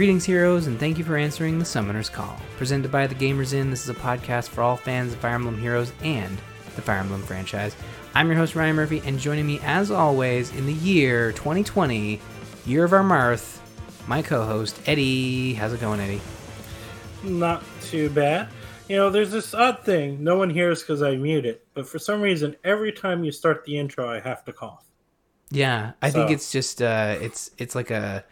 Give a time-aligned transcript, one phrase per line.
[0.00, 2.34] Greetings, heroes, and thank you for answering the Summoner's Call.
[2.56, 5.58] Presented by The Gamers Inn, this is a podcast for all fans of Fire Emblem
[5.58, 6.38] Heroes and
[6.74, 7.76] the Fire Emblem franchise.
[8.14, 12.18] I'm your host, Ryan Murphy, and joining me, as always, in the year 2020,
[12.64, 13.58] year of our Marth,
[14.08, 15.52] my co host, Eddie.
[15.52, 16.22] How's it going, Eddie?
[17.22, 18.48] Not too bad.
[18.88, 20.24] You know, there's this odd thing.
[20.24, 23.66] No one hears because I mute it, but for some reason, every time you start
[23.66, 24.86] the intro, I have to cough.
[25.50, 28.24] Yeah, I think it's just uh, it's it's like a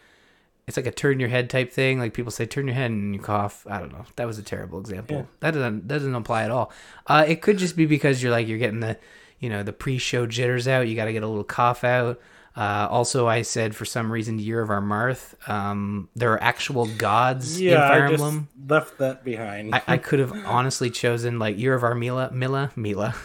[0.69, 1.99] it's like a turn your head type thing.
[1.99, 3.67] Like people say, turn your head and you cough.
[3.69, 4.05] I don't know.
[4.15, 5.17] That was a terrible example.
[5.17, 5.23] Yeah.
[5.41, 6.71] That doesn't that doesn't apply at all.
[7.07, 8.97] Uh, it could just be because you're like you're getting the
[9.39, 10.87] you know the pre-show jitters out.
[10.87, 12.21] You got to get a little cough out.
[12.55, 15.33] Uh, also, I said for some reason, Year of Our Marth.
[15.49, 18.49] Um, there are actual gods in Yeah, Fire I just Emblem.
[18.67, 19.73] left that behind.
[19.75, 23.15] I, I could have honestly chosen like Year of Our Mila, Mila, Mila.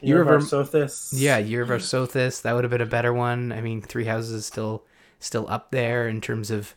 [0.00, 1.10] Year of Our- our Sothis.
[1.12, 2.42] Yeah, Year of Our Sothis.
[2.42, 3.52] That would have been a better one.
[3.52, 4.84] I mean, Three Houses is still
[5.22, 6.74] still up there in terms of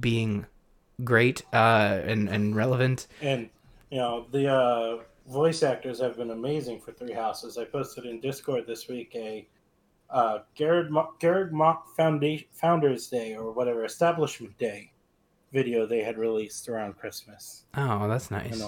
[0.00, 0.46] being
[1.02, 3.06] great uh, and and relevant.
[3.20, 3.50] And,
[3.90, 7.58] you know, the uh, voice actors have been amazing for Three Houses.
[7.58, 9.46] I posted in Discord this week a
[10.10, 14.92] uh, Garreg, Mo- Garreg Mach Foundation, Founders Day or whatever, Establishment Day
[15.52, 17.64] video they had released around Christmas.
[17.76, 18.62] Oh, that's nice.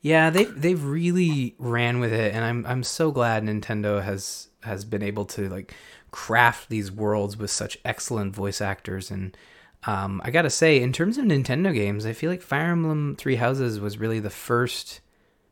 [0.00, 4.84] Yeah, they they've really ran with it, and I'm I'm so glad Nintendo has has
[4.84, 5.74] been able to like
[6.10, 9.10] craft these worlds with such excellent voice actors.
[9.10, 9.36] And
[9.86, 13.36] um, I gotta say, in terms of Nintendo games, I feel like Fire Emblem Three
[13.36, 15.00] Houses was really the first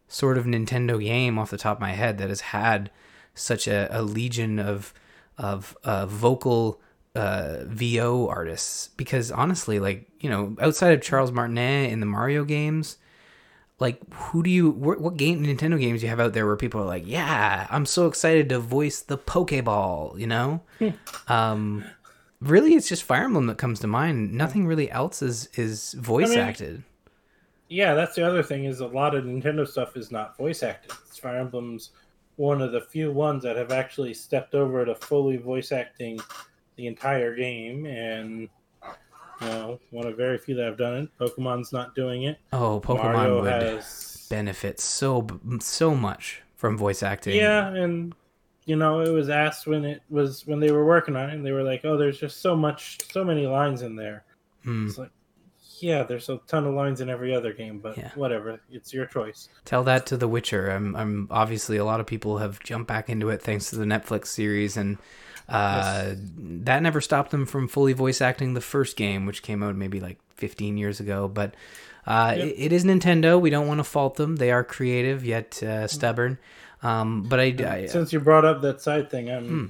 [0.09, 2.91] sort of Nintendo game off the top of my head that has had
[3.35, 4.95] such a, a legion of
[5.39, 6.81] of uh, vocal
[7.15, 8.89] uh, VO artists.
[8.97, 12.97] Because honestly, like you know, outside of Charles Martinet in the Mario games
[13.81, 16.57] like who do you what, what game nintendo games do you have out there where
[16.57, 20.61] people are like yeah i'm so excited to voice the pokeball you know?
[21.29, 21.85] Um
[22.41, 24.33] really it's just fire emblem that comes to mind.
[24.33, 26.83] Nothing really else is is voice I mean- acted.
[27.69, 30.93] Yeah, that's the other thing is a lot of Nintendo stuff is not voice acted.
[31.09, 31.91] It's Fire Emblem's
[32.37, 36.21] one of the few ones that have actually stepped over to fully voice acting
[36.77, 38.49] the entire game, and
[39.41, 41.09] know, one of very few that have done it.
[41.21, 42.39] Pokemon's not doing it.
[42.53, 45.27] oh pokemon Mario would has, benefit so
[45.61, 48.15] so much from voice acting yeah, and
[48.67, 51.45] you know, it was asked when it was when they were working on it, and
[51.45, 54.25] they were like, "Oh, there's just so much, so many lines in there."
[54.63, 54.87] Hmm.
[54.87, 55.11] It's like,
[55.81, 58.11] yeah, there's a ton of lines in every other game, but Yeah.
[58.15, 59.51] whatever, it's your choice.
[59.67, 60.71] Tell that to The Witcher.
[60.71, 63.85] I'm, I'm obviously a lot of people have jumped back into it thanks to the
[63.85, 64.97] Netflix series, and
[65.49, 69.77] uh, that never stopped them from fully voice acting the first game, which came out
[69.77, 71.29] maybe like 15 years ago.
[71.29, 71.55] But
[72.07, 72.47] uh, Yep.
[72.47, 73.41] it, it is Nintendo.
[73.41, 74.37] We don't want to fault them.
[74.37, 76.39] They are creative yet uh, stubborn.
[76.83, 79.67] Um, but I, I Since you brought up that side thing, I'm Hmm.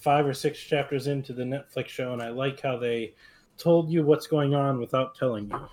[0.00, 3.14] five or six chapters into the Netflix show, and I like how they
[3.58, 5.68] told you what's going on without telling you.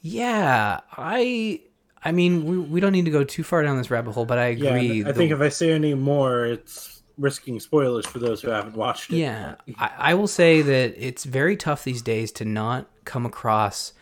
[0.00, 1.60] yeah, I.
[2.04, 4.38] I mean, we, we don't need to go too far down this rabbit hole, but
[4.38, 5.00] I Yeah, agree.
[5.00, 8.76] I The- think if I say any more, it's risking spoilers for those who haven't
[8.76, 9.16] watched it.
[9.16, 13.92] Yeah, I, I will say that it's very tough these days to not come across,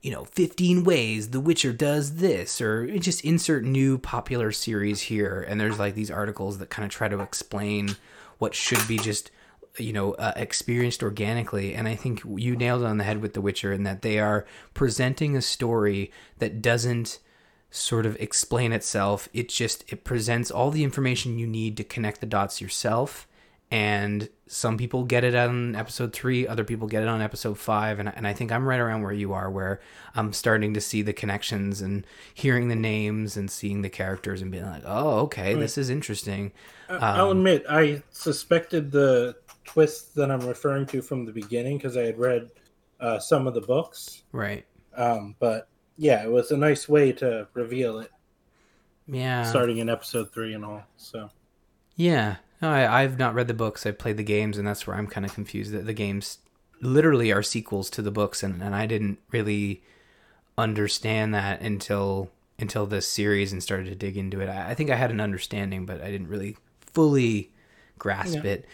[0.00, 5.44] you know, 15 ways The Witcher does this, or just insert new popular series here.
[5.46, 7.96] And there's like these articles that kind of try to explain
[8.38, 9.30] what should be just,
[9.78, 11.74] you know, uh, experienced organically.
[11.74, 14.18] And I think you nailed it on the head with The Witcher in that they
[14.18, 17.18] are presenting a story that doesn't
[17.72, 19.28] sort of explain itself.
[19.32, 23.26] It just it presents all the information you need to connect the dots yourself.
[23.70, 27.98] And some people get it on episode three, other people get it on episode five,
[27.98, 29.80] and and I think I'm right around where you are, where
[30.14, 34.50] I'm starting to see the connections and hearing the names and seeing the characters and
[34.52, 36.52] being like, oh, okay, this is interesting.
[36.90, 41.78] I- I'll Um, admit, I suspected the twist that I'm referring to from the beginning
[41.78, 42.50] because I had read
[43.00, 44.22] uh, some of the books.
[44.32, 44.66] Right?
[44.94, 48.10] Um, but yeah, it was a nice way to reveal it,
[49.06, 49.44] Yeah.
[49.44, 50.82] starting in episode three and all.
[50.96, 51.30] So
[51.96, 53.84] Yeah, no, I, I've not read the books.
[53.86, 55.72] I've played the games, and that's where I'm kind of confused.
[55.72, 56.38] That the games
[56.80, 59.82] literally are sequels to the books, and, and I didn't really
[60.58, 64.48] understand that until until this series and started to dig into it.
[64.48, 67.50] I, I think I had an understanding, but I didn't really fully
[67.98, 68.50] grasp Yeah.
[68.52, 68.66] it.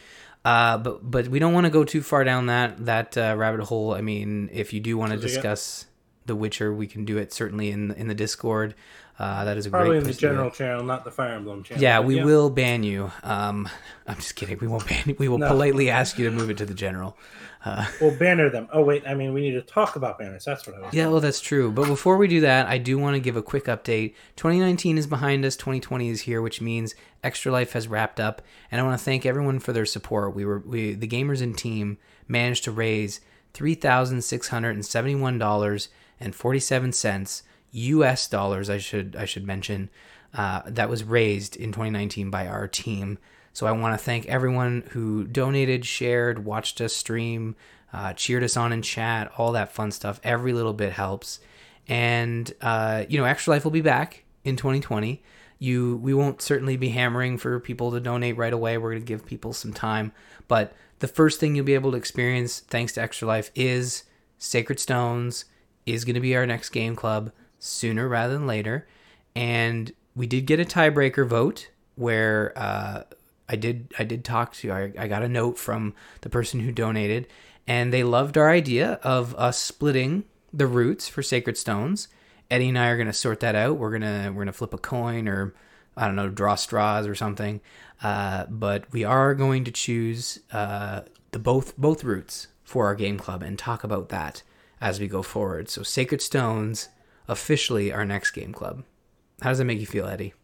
[0.44, 3.64] Uh, but but we don't want to go too far down that that uh, rabbit
[3.64, 3.92] hole.
[3.94, 5.86] I mean, if you do want to discuss
[6.28, 8.74] The Witcher, we can do it certainly in in the Discord.
[9.18, 10.30] Uh, that is a probably great in the place to do it.
[10.30, 11.82] general channel, not the Fire Emblem channel.
[11.82, 13.10] Yeah, we will ban you.
[13.24, 13.68] Um,
[14.06, 14.58] I'm just kidding.
[14.60, 15.16] We won't ban you.
[15.18, 15.48] We will No.
[15.48, 17.16] politely ask you to move it to the general.
[17.64, 18.68] Uh, We'll banner them.
[18.72, 20.44] Oh wait, I mean we need to talk about banners.
[20.44, 20.94] That's what I was.
[20.94, 21.72] yeah, well, that's true.
[21.72, 24.14] But before we do that, I do want to give a quick update.
[24.36, 25.56] 2019 is behind us.
[25.56, 26.94] 2020 is here, which means
[27.24, 28.40] Extra Life has wrapped up,
[28.70, 30.36] and I want to thank everyone for their support.
[30.36, 31.98] We were we the Gamers Inn team
[32.28, 33.20] managed to raise
[33.52, 35.88] three thousand six hundred and seventy-one dollars
[36.20, 37.42] and forty-seven cents
[37.72, 38.28] U.S.
[38.28, 38.70] dollars.
[38.70, 39.90] I should I should mention
[40.34, 43.18] uh, that was raised in 2019 by our team.
[43.52, 47.56] So I want to thank everyone who donated, shared, watched us stream,
[47.92, 50.20] uh, cheered us on in chat, all that fun stuff.
[50.22, 51.40] Every little bit helps.
[51.88, 55.22] And uh, you know, Extra Life will be back in 2020.
[55.58, 58.78] You, we won't certainly be hammering for people to donate right away.
[58.78, 60.12] We're going to give people some time,
[60.46, 64.04] but the first thing you'll be able to experience, thanks to Extra Life, is
[64.38, 65.46] Sacred Stones
[65.88, 68.86] is going to be our next game club sooner rather than later.
[69.34, 73.02] And we did get a tiebreaker vote where uh,
[73.48, 76.72] I did I did talk to I, I got a note from the person who
[76.72, 77.26] donated,
[77.66, 82.08] and they loved our idea of us splitting the routes for Sacred Stones.
[82.50, 83.78] Eddie and I are gonna sort that out.
[83.78, 85.54] We're gonna we're gonna flip a coin or
[85.96, 87.60] I don't know draw straws or something.
[88.02, 91.02] Uh, but we are going to choose uh,
[91.32, 94.42] the both both routes for our game club and talk about that
[94.80, 95.68] as we go forward.
[95.68, 96.88] So Sacred Stones
[97.26, 98.84] officially our next game club.
[99.40, 100.34] How does that make you feel, Eddie?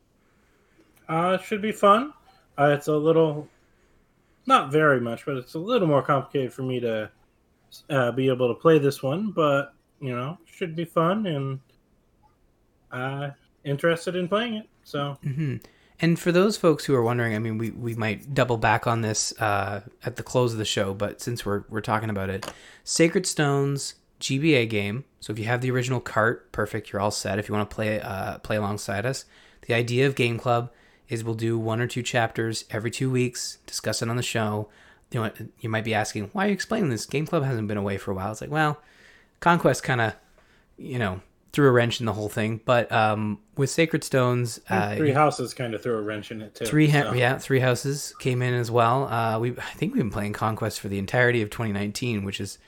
[1.08, 2.12] Uh, it should be fun.
[2.58, 3.48] Uh, it's a little,
[4.46, 7.10] not very much, but it's a little more complicated for me to
[7.90, 9.31] uh, be able to play this one.
[9.31, 11.60] But you know, should be fun, and
[12.92, 13.31] uh,
[13.64, 14.69] interested in playing it.
[14.84, 15.19] So.
[15.25, 15.56] Mm-hmm.
[16.00, 19.00] And for those folks who are wondering, I mean, we, we might double back on
[19.00, 22.52] this uh, at the close of the show, but since we're we're talking about it,
[22.82, 25.04] Sacred Stones GBA game.
[25.20, 27.38] So if you have the original cart, perfect, you're all set.
[27.38, 29.26] If you want to play uh, play alongside us,
[29.66, 30.72] the idea of Game Club
[31.08, 34.68] is we'll do one or two chapters every two weeks, discuss it on the show.
[35.10, 35.30] You know,
[35.60, 37.04] you might be asking, why are you explaining this?
[37.04, 38.32] Game Club hasn't been away for a while.
[38.32, 38.80] It's like, well,
[39.40, 40.14] Conquest kind of,
[40.78, 41.20] you know,
[41.52, 42.60] threw a wrench in the whole thing.
[42.64, 46.54] But um, with Sacred Stones, uh, three houses kind of threw a wrench in it
[46.54, 46.64] too.
[46.64, 47.12] Three, ha- so.
[47.12, 49.04] yeah, three houses came in as well.
[49.04, 52.58] Uh, we, I think we've been playing Conquest for the entirety of 2019, which is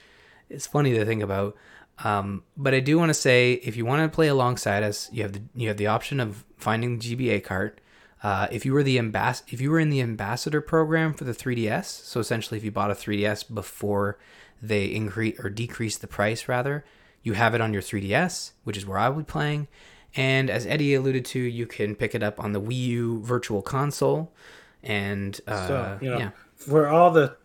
[0.49, 1.55] it's funny to think about.
[2.03, 5.23] Um, but I do want to say, if you want to play alongside us, you
[5.23, 7.81] have the you have the option of finding the GBA cart.
[8.23, 11.33] Uh, if you were the ambas- if you were in the ambassador program for the
[11.33, 14.17] 3DS, so essentially if you bought a 3DS before
[14.61, 16.83] they increase or decrease the price, rather,
[17.21, 19.67] you have it on your 3DS, which is where I will be playing.
[20.15, 23.61] And as Eddie alluded to, you can pick it up on the Wii U Virtual
[23.61, 24.33] Console.
[24.81, 26.29] And uh, so, you know, yeah.
[26.55, 27.37] for all the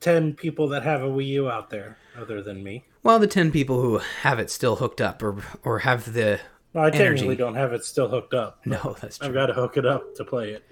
[0.00, 2.84] 10 people that have a Wii U out there, other than me.
[3.02, 6.40] Well, the 10 people who have it still hooked up or, or have the.
[6.72, 8.60] Well, I technically don't have it still hooked up.
[8.66, 9.28] No, that's true.
[9.28, 10.64] I've got to hook it up to play it.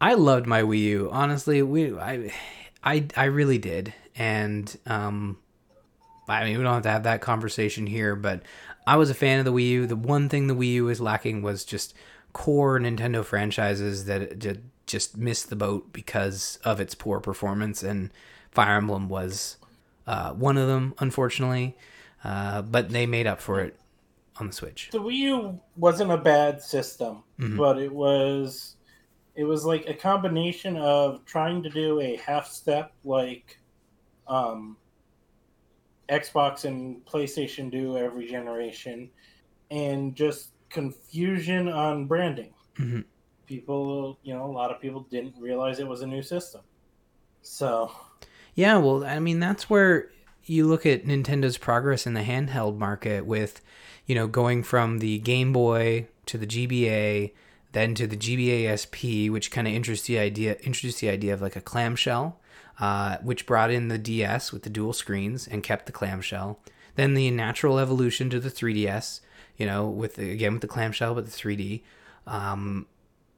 [0.00, 1.08] I loved my Wii U.
[1.12, 2.32] Honestly, we I
[2.82, 3.92] I I really did.
[4.16, 5.38] And um
[6.28, 8.42] I mean, we don't have to have that conversation here, but
[8.86, 9.86] I was a fan of the Wii U.
[9.86, 11.94] The one thing the Wii U is lacking was just
[12.32, 14.38] core Nintendo franchises that
[14.86, 18.10] just missed the boat because of its poor performance, and
[18.50, 19.57] Fire Emblem was
[20.08, 21.76] uh, one of them, unfortunately.
[22.24, 23.78] Uh, but they made up for it
[24.40, 24.88] on the Switch.
[24.90, 27.56] The Wii U wasn't a bad system, mm-hmm.
[27.56, 28.76] but it was
[29.36, 33.58] it was like a combination of trying to do a half step like
[34.26, 34.76] um,
[36.08, 39.10] Xbox and PlayStation do every generation,
[39.70, 42.52] and just confusion on branding.
[42.78, 43.00] Mm-hmm.
[43.46, 46.62] People, you know, a lot of people didn't realize it was a new system.
[47.42, 47.92] So,
[48.58, 50.10] yeah, well, I mean, that's where
[50.44, 53.60] you look at Nintendo's progress in the handheld market with,
[54.04, 57.30] you know, going from the Game Boy to the GBA,
[57.70, 61.40] then to the GBA SP, which kind of introduced the idea introduced the idea of
[61.40, 62.40] like a clamshell
[62.80, 66.58] uh, which brought in the DS with the dual screens and kept the clamshell.
[66.96, 69.20] Then the natural evolution to the 3DS,
[69.56, 71.82] you know, with the, again with the clamshell but the 3D.
[72.26, 72.86] Um,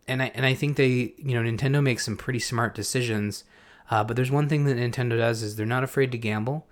[0.08, 3.44] and I and I think they, you know, Nintendo makes some pretty smart decisions.
[3.90, 6.66] Uh, but there's one thing that Nintendo does is they're not afraid to gamble,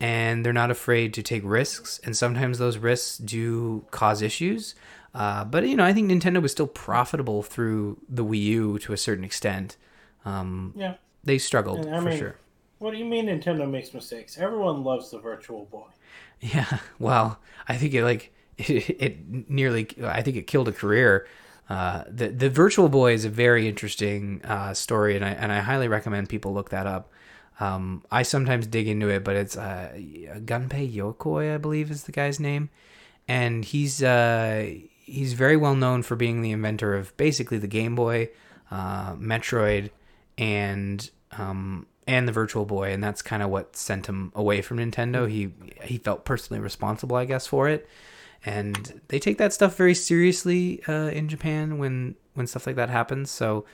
[0.00, 2.00] and they're not afraid to take risks.
[2.04, 4.74] And sometimes those risks do cause issues.
[5.14, 8.92] Uh, but you know, I think Nintendo was still profitable through the Wii U to
[8.92, 9.76] a certain extent.
[10.24, 12.36] Um, yeah they struggled for mean, sure.
[12.78, 14.38] What do you mean Nintendo makes mistakes?
[14.38, 15.86] Everyone loves the Virtual Boy.
[16.40, 19.88] Yeah, well, I think it like it, it nearly.
[20.02, 21.26] I think it killed a career.
[21.68, 25.60] Uh, the the Virtual Boy is a very interesting uh, story, and I and I
[25.60, 27.10] highly recommend people look that up.
[27.60, 32.12] Um, I sometimes dig into it, but it's uh, Gunpei Yokoi, I believe, is the
[32.12, 32.68] guy's name,
[33.28, 34.72] and he's uh,
[35.04, 38.30] he's very well known for being the inventor of basically the Game Boy,
[38.70, 39.90] uh, Metroid,
[40.36, 44.78] and um, and the Virtual Boy, and that's kind of what sent him away from
[44.78, 45.30] Nintendo.
[45.30, 45.52] He
[45.82, 47.88] he felt personally responsible, I guess, for it,
[48.44, 52.90] and they take that stuff very seriously uh, in Japan when when stuff like that
[52.90, 53.30] happens.
[53.30, 53.64] So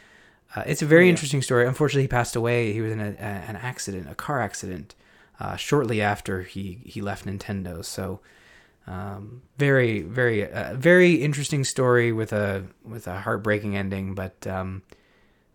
[0.55, 1.11] uh, it's a very yeah.
[1.11, 1.67] interesting story.
[1.67, 2.73] Unfortunately, he passed away.
[2.73, 4.95] He was in a, a, an accident, a car accident,
[5.39, 7.85] uh, shortly after he he left Nintendo.
[7.85, 8.21] So
[8.87, 14.83] um, very very uh, very interesting story with a with a heartbreaking ending, but um,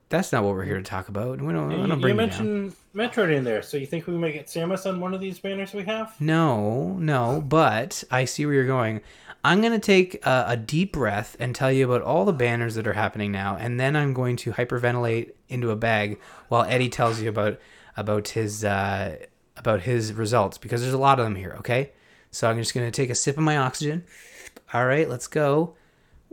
[0.09, 1.41] that's not what we're here to talk about.
[1.41, 4.13] We don't, You, don't you bring you mentioned Metroid in there, so you think we
[4.13, 6.19] might get Samus on one of these banners we have?
[6.21, 9.01] No, no, but I see where you're going.
[9.43, 12.75] I'm going to take a, a deep breath and tell you about all the banners
[12.75, 16.19] that are happening now, and then I'm going to hyperventilate into a bag
[16.49, 17.59] while Eddie tells you about
[17.97, 19.17] about his uh,
[19.57, 21.55] about his results because there's a lot of them here.
[21.59, 21.91] Okay,
[22.31, 24.03] so I'm just going to take a sip of my oxygen.
[24.73, 25.75] All right, let's go.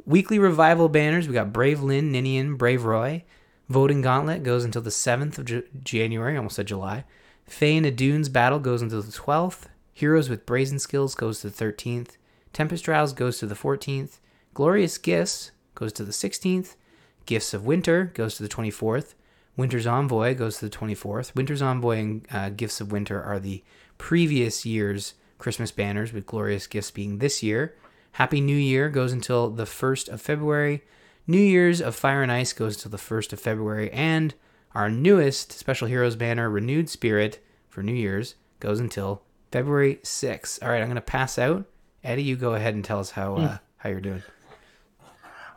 [0.06, 1.28] Weekly revival banners.
[1.28, 3.24] We got Brave Lyn, Ninian, Brave Roy.
[3.72, 7.04] Voting Gauntlet goes until the 7th of J- January, almost said July.
[7.46, 9.64] Fae and Idunn's Battle goes until the 12th.
[9.94, 12.16] Heroes with Brazen Skills goes to the 13th.
[12.52, 14.18] Tempest Trials goes to the 14th.
[14.52, 16.76] Glorious Gifts goes to the 16th.
[17.24, 19.14] Gifts of Winter goes to the 24th.
[19.56, 21.34] Winter's Envoy goes to the 24th.
[21.34, 23.62] Winter's Envoy and uh, Gifts of Winter are the
[23.96, 27.74] previous year's Christmas banners, with Glorious Gifts being this year.
[28.12, 30.82] Happy New Year goes until the 1st of February.
[31.26, 33.90] New Year's of Fire and Ice goes till the 1st of February.
[33.92, 34.34] And
[34.74, 40.62] our newest Special Heroes banner, Renewed Spirit, for New Year's goes until February 6th.
[40.62, 41.64] All right, I'm going to pass out.
[42.04, 44.22] Eddie, you go ahead and tell us how uh, how you're doing.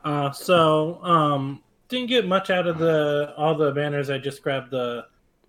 [0.03, 4.11] Uh, so um, didn't get much out of the all the banners.
[4.11, 5.07] I just grabbed the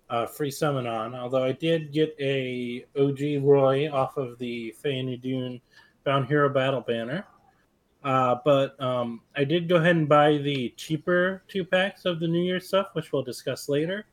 [0.09, 1.13] uh, free summon on.
[1.13, 5.61] Although I did get a OG Roy off of the Fae and Idunn
[6.03, 7.25] Bound Hero Battle banner.
[8.07, 12.27] Uh, but um, I did go ahead and buy the cheaper two packs of the
[12.27, 14.05] New Year stuff, which we'll discuss later.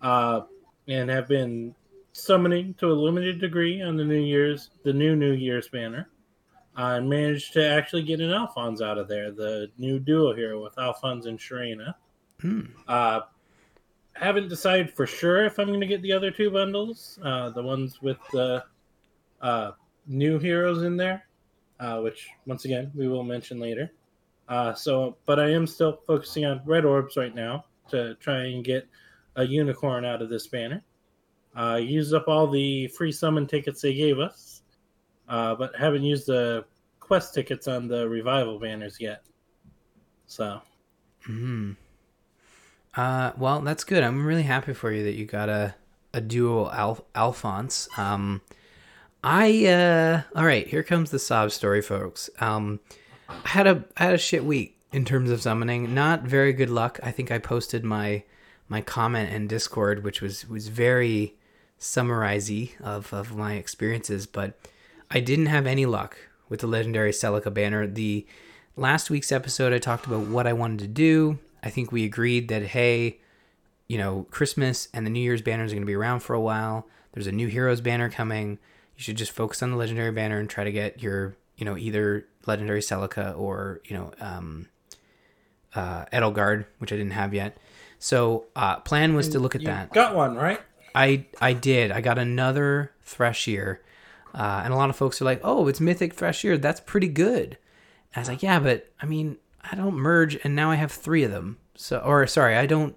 [0.00, 0.40] Uh,
[0.88, 1.72] and have been
[2.12, 6.08] summoning to a limited degree on the New Year's, the new New Year's banner.
[6.74, 10.76] I managed to actually get an Alphonse out of there, the new duo hero with
[10.76, 11.94] Alphonse and Sharena.
[12.40, 12.62] Hmm.
[12.88, 13.20] Uh,
[14.14, 17.62] haven't decided for sure if I'm going to get the other two bundles, uh, the
[17.62, 18.64] ones with the
[19.40, 19.70] uh,
[20.08, 21.24] new heroes in there,
[21.82, 23.92] uh, which once again we will mention later.
[24.48, 28.64] Uh, so, but I am still focusing on red orbs right now to try and
[28.64, 28.86] get
[29.36, 30.82] a unicorn out of this banner.
[31.56, 34.62] Uh, used up all the free summon tickets they gave us,
[35.28, 36.64] uh, but haven't used the
[37.00, 39.22] quest tickets on the revival banners yet.
[40.26, 40.62] So,
[41.24, 41.72] Hmm.
[42.96, 44.02] Uh, well, that's good.
[44.02, 45.74] I'm really happy for you that you got a
[46.14, 47.88] a duo Al- Alphonse.
[47.96, 48.42] Um,
[49.24, 50.66] I uh, all right.
[50.66, 52.28] Here comes the sob story, folks.
[52.40, 52.80] Um,
[53.28, 55.94] I had a I had a shit week in terms of summoning.
[55.94, 56.98] Not very good luck.
[57.02, 58.24] I think I posted my
[58.68, 61.36] my comment in Discord, which was was very
[61.78, 64.58] summarizy of of my experiences, but
[65.10, 66.16] I didn't have any luck
[66.48, 67.86] with the legendary Celica banner.
[67.86, 68.26] The
[68.76, 71.38] last week's episode, I talked about what I wanted to do.
[71.62, 73.20] I think we agreed that hey,
[73.86, 76.40] you know, Christmas and the New Year's banners are going to be around for a
[76.40, 76.88] while.
[77.12, 78.58] There's a new Heroes banner coming.
[79.02, 81.76] You should just focus on the legendary banner and try to get your, you know,
[81.76, 84.68] either legendary Celica or you know, um,
[85.74, 87.58] uh, Edelgard, which I didn't have yet.
[87.98, 89.92] So, uh, plan was to look at you that.
[89.92, 90.60] got one right.
[90.94, 91.90] I I did.
[91.90, 93.78] I got another Thrasir,
[94.36, 96.62] uh, and a lot of folks are like, "Oh, it's Mythic Thrasir.
[96.62, 97.58] That's pretty good."
[98.14, 99.36] And I was like, "Yeah, but I mean,
[99.68, 101.58] I don't merge, and now I have three of them.
[101.74, 102.94] So, or sorry, I don't,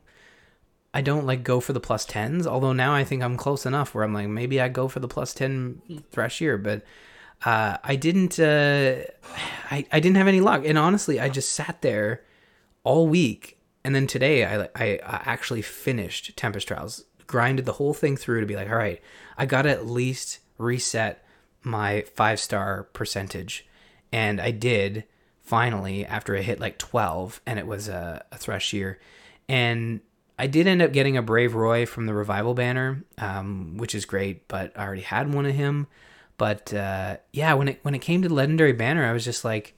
[0.95, 2.47] I don't like go for the plus tens.
[2.47, 5.09] Although now I think I'm close enough where I'm like, maybe I go for the
[5.09, 5.81] plus ten
[6.13, 6.83] Thrasir, but
[7.43, 8.39] uh, I didn't.
[8.39, 9.03] Uh,
[9.69, 12.23] I I didn't have any luck, and honestly, I just sat there
[12.85, 18.15] all week, and then today I I, actually finished Tempest Trials, grinded the whole thing
[18.15, 19.01] through to be like, all right,
[19.37, 21.25] I got to at least reset
[21.61, 23.67] my five star percentage,
[24.13, 25.03] and I did
[25.41, 28.95] finally after I hit like twelve, and it was a, a Thrasir,
[29.49, 29.99] and
[30.37, 34.05] I did end up getting a Brave Roy from the Revival banner, um, which is
[34.05, 35.87] great, but I already had one of him.
[36.37, 39.45] But uh, yeah, when it when it came to the legendary banner, I was just
[39.45, 39.75] like,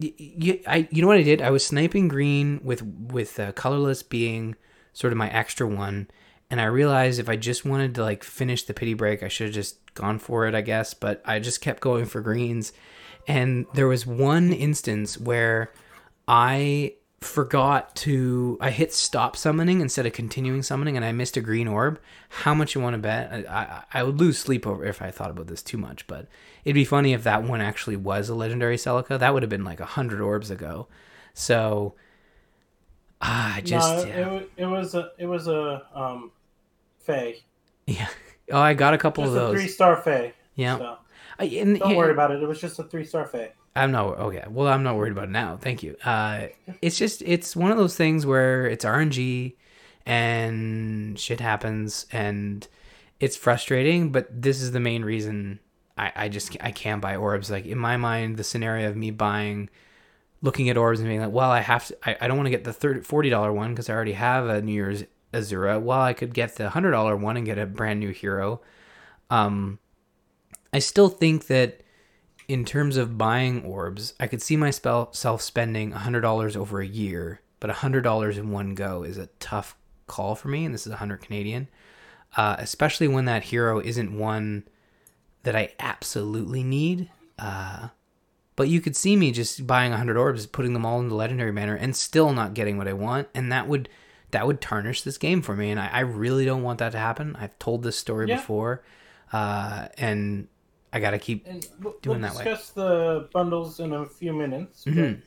[0.00, 1.40] y- y- I you know what I did?
[1.40, 4.56] I was sniping green with with uh, colorless being
[4.92, 6.08] sort of my extra one,
[6.50, 9.46] and I realized if I just wanted to like finish the pity break, I should
[9.48, 10.94] have just gone for it, I guess.
[10.94, 12.72] But I just kept going for greens,
[13.28, 15.72] and there was one instance where
[16.26, 21.40] I forgot to I hit stop summoning instead of continuing summoning and I missed a
[21.40, 21.98] green orb.
[22.28, 23.32] How much you want to bet?
[23.32, 26.26] I, I, I would lose sleep over if I thought about this too much, but
[26.64, 29.18] it'd be funny if that one actually was a legendary Celica.
[29.18, 30.88] That would have been like a hundred orbs ago.
[31.32, 31.94] So
[33.20, 34.30] ah, just no, yeah.
[34.34, 36.32] it, it was a it was a um,
[37.00, 37.36] Fae.
[37.86, 38.08] yeah.
[38.52, 39.54] Oh, I got a couple Just of those.
[39.54, 40.32] three star Fae.
[40.54, 40.78] yeah.
[40.78, 40.98] So
[41.38, 42.42] I, and, don't worry about it.
[42.42, 43.52] It was just a three star Fae.
[43.76, 44.44] I'm not okay.
[44.48, 45.56] Well, I'm not worried about it now.
[45.56, 45.96] Thank you.
[46.04, 46.48] Uh,
[46.80, 49.54] it's just it's one of those things where it's RNG
[50.06, 52.66] and shit happens, and
[53.20, 55.60] it's frustrating, but this is the main reason
[55.98, 57.50] I, I just I can't buy orbs.
[57.50, 59.68] Like in my mind, the scenario of me buying,
[60.42, 61.96] looking at orbs and being like, well, I have to.
[62.04, 64.46] I, I don't want to get the 30 forty dollar one because I already have
[64.48, 65.80] a New Year's Azura.
[65.80, 68.60] Well, I could get the hundred dollar one and get a brand new hero.
[69.30, 69.78] Um,
[70.72, 71.82] I still think that
[72.48, 77.40] in terms of buying orbs, I could see myself spending hundred dollars over a year,
[77.60, 79.76] but hundred dollars in one go is a tough
[80.06, 81.68] call for me, and this is a hundred Canadian,
[82.36, 84.64] uh, especially when that hero isn't one
[85.42, 87.10] that I absolutely need.
[87.38, 87.88] Uh,
[88.54, 91.52] but you could see me just buying hundred orbs, putting them all in the legendary
[91.52, 93.88] manner, and still not getting what I want, and that would
[94.32, 96.98] that would tarnish this game for me, and I, I really don't want that to
[96.98, 97.36] happen.
[97.38, 98.36] I've told this story Yeah.
[98.36, 98.82] before,
[99.32, 100.48] uh, and
[100.96, 102.44] I got to keep And we'll, Doing we'll that way.
[102.44, 104.84] discuss the bundles in a few minutes.
[104.84, 105.20] Mhm.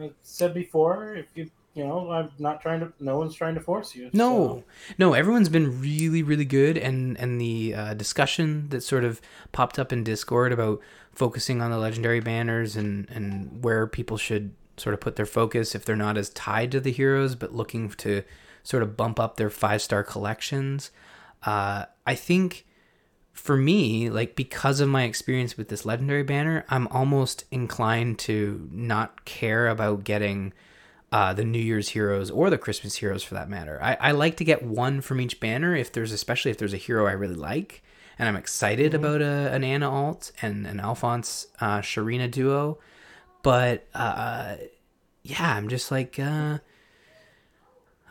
[0.00, 2.92] I said before, if you you know, I'm not trying to.
[3.00, 4.10] No one's trying to force you.
[4.12, 4.62] No,
[4.98, 9.78] no, everyone's been really, really good, and and the uh, discussion that sort of popped
[9.78, 10.80] up in Discord about
[11.12, 15.74] focusing on the legendary banners and and where people should sort of put their focus
[15.74, 18.22] if they're not as tied to the heroes, but looking to
[18.62, 20.90] sort of bump up their five star collections.
[21.44, 22.66] Uh, I think
[23.32, 28.68] for me, like because of my experience with this legendary banner, I'm almost inclined to
[28.70, 30.52] not care about getting
[31.10, 33.78] uh, the New Year's heroes or the Christmas heroes for that matter.
[33.82, 36.78] I, I like to get one from each banner if there's especially if there's a
[36.78, 37.82] hero I really like
[38.18, 42.78] and I'm excited about a, an Anna alt and an Alphonse uh, Sharena duo.
[43.42, 44.56] But uh,
[45.22, 46.58] yeah, I'm just like uh,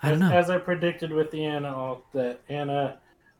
[0.03, 0.31] I don't know.
[0.31, 2.97] As I predicted with the Anna alt, that Anna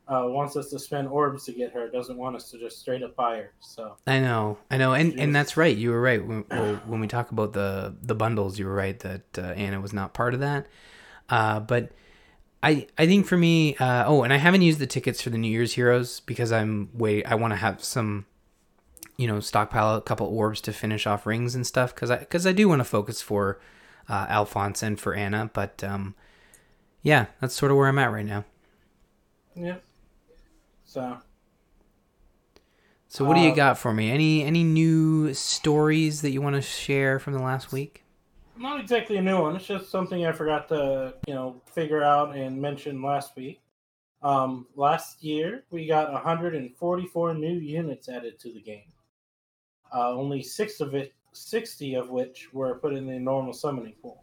[0.08, 1.88] uh, wants us to spend orbs to get her.
[1.88, 3.52] Doesn't want us to just straight up buy her.
[3.60, 5.76] So I know, I know, and and that's right.
[5.76, 8.58] You were right when, when we talk about the the bundles.
[8.58, 10.66] You were right that uh, Anna was not part of that.
[11.28, 11.92] Uh, but
[12.62, 15.38] I I think for me, uh, oh, and I haven't used the tickets for the
[15.38, 17.24] New Year's Heroes because I'm wait.
[17.24, 18.26] I want to have some,
[19.16, 22.46] you know, stockpile a couple orbs to finish off rings and stuff because I because
[22.46, 23.60] I do want to focus for
[24.08, 25.50] uh, Alphonse and for Anna.
[25.52, 26.14] But um,
[27.02, 28.44] yeah, that's sort of where I'm at right now.
[29.54, 29.76] yeah.
[30.92, 31.16] So
[33.08, 34.10] So what do you Uh, got for me?
[34.10, 38.04] Any any new stories that you want to share from the last week?
[38.58, 39.56] not exactly a new one.
[39.56, 43.60] It's just something I forgot to you know figure out and mention last week.
[44.22, 48.92] Um, last year we got 144 new units added to the game.
[49.94, 54.22] Uh, only six of it, 60 of which were put in the normal summoning pool.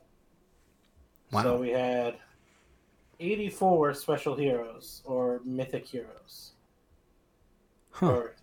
[1.32, 1.44] Wow.
[1.44, 2.18] So we had
[3.20, 6.54] 84 special heroes or mythic heroes.
[8.00, 8.12] Huh.
[8.12, 8.36] Or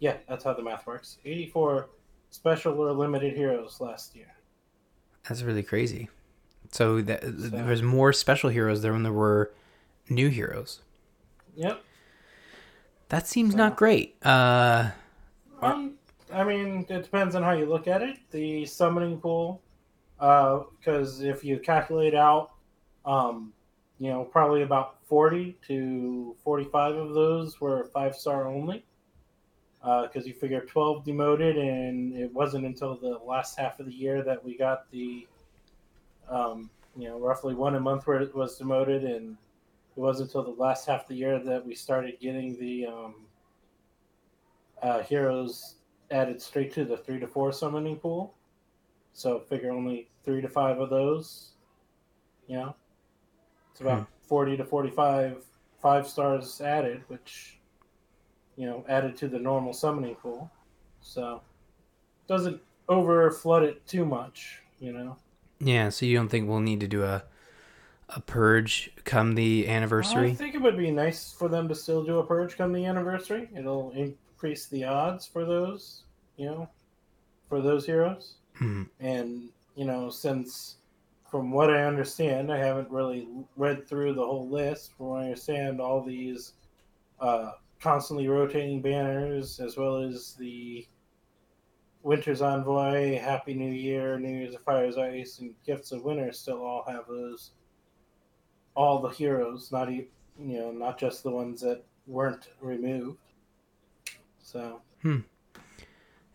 [0.00, 1.18] yeah, that's how the math works.
[1.24, 1.88] 84
[2.30, 4.26] special or limited heroes last year.
[5.28, 6.08] That's really crazy.
[6.72, 9.52] So that there was more special heroes there than there were
[10.08, 10.80] new heroes.
[11.54, 11.80] Yep.
[13.10, 14.16] That seems not great.
[14.24, 14.90] Uh,
[15.62, 15.94] Um,
[16.32, 18.18] I mean, it depends on how you look at it.
[18.32, 19.62] The summoning pool,
[20.18, 22.50] because if you calculate out,
[23.06, 23.52] um,
[23.98, 28.84] you know, probably about 40 to 45 of those were five star only.
[29.84, 34.22] Because you figure 12 demoted, and it wasn't until the last half of the year
[34.22, 35.26] that we got the,
[36.28, 39.36] um, you know, roughly one a month where it was demoted, and
[39.96, 43.14] it wasn't until the last half of the year that we started getting the um,
[44.82, 45.76] uh, heroes
[46.10, 48.34] added straight to the three to four summoning pool.
[49.12, 51.50] So figure only three to five of those.
[52.46, 52.76] You know,
[53.70, 55.44] it's about forty to forty-five
[55.80, 57.53] five stars added, which
[58.56, 60.50] you know added to the normal summoning pool.
[61.00, 61.42] So
[62.26, 64.60] doesn't over flood it too much.
[64.80, 65.16] You know,
[65.60, 65.88] yeah.
[65.88, 67.24] So you don't think we'll need to do a
[68.10, 70.30] a purge come the anniversary?
[70.30, 72.84] I think it would be nice for them to still do a purge come the
[72.84, 73.48] anniversary.
[73.56, 76.02] It'll increase the odds for those.
[76.36, 76.68] You know,
[77.48, 78.34] for those heroes.
[78.56, 78.84] Hmm.
[79.00, 80.76] and you know since
[81.28, 85.24] from what i understand i haven't really read through the whole list from what i
[85.24, 86.52] understand all these
[87.20, 87.52] uh,
[87.84, 90.86] constantly rotating banners as well as the
[92.02, 96.62] winter's envoy happy new year new year's of fire's ice and gifts of winter still
[96.62, 97.50] all have those
[98.74, 103.18] all the heroes not e- you know not just the ones that weren't removed
[104.38, 105.18] so Hmm.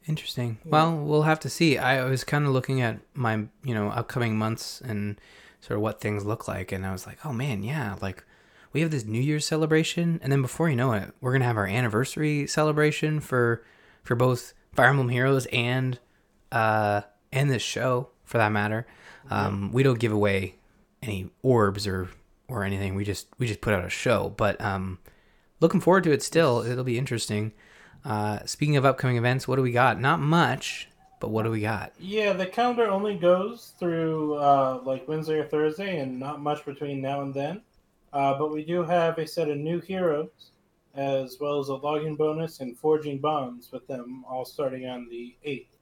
[0.08, 0.58] Interesting.
[0.64, 0.72] Yeah.
[0.72, 1.78] Well, we'll have to see.
[1.80, 5.20] I was kind of looking at my, you know, upcoming months and
[5.60, 8.24] sort of what things look like, and I was like, oh man, yeah, like
[8.72, 11.58] we have this New Year's celebration, and then before you know it, we're gonna have
[11.58, 13.64] our anniversary celebration for
[14.04, 16.00] for both Fire Emblem Heroes and
[16.52, 17.02] uh
[17.32, 18.88] and this show for that matter.
[19.30, 20.56] Um, we don't give away
[21.02, 22.10] any orbs or
[22.48, 22.96] or anything.
[22.96, 25.00] We just we just put out a show, but um,
[25.60, 26.24] looking forward to it.
[26.24, 27.54] Still, it'll be interesting.
[28.04, 30.00] Uh, speaking of upcoming events, what do we got?
[30.00, 30.88] Not much,
[31.20, 31.94] but what do we got?
[32.00, 37.02] Yeah, the calendar only goes through uh, like Wednesday or Thursday, and not much between
[37.02, 37.62] now and then.
[38.14, 40.52] Uh, but we do have a set of new heroes,
[40.96, 45.36] as well as a login bonus and forging bonds with them all starting on the
[45.44, 45.76] eighth.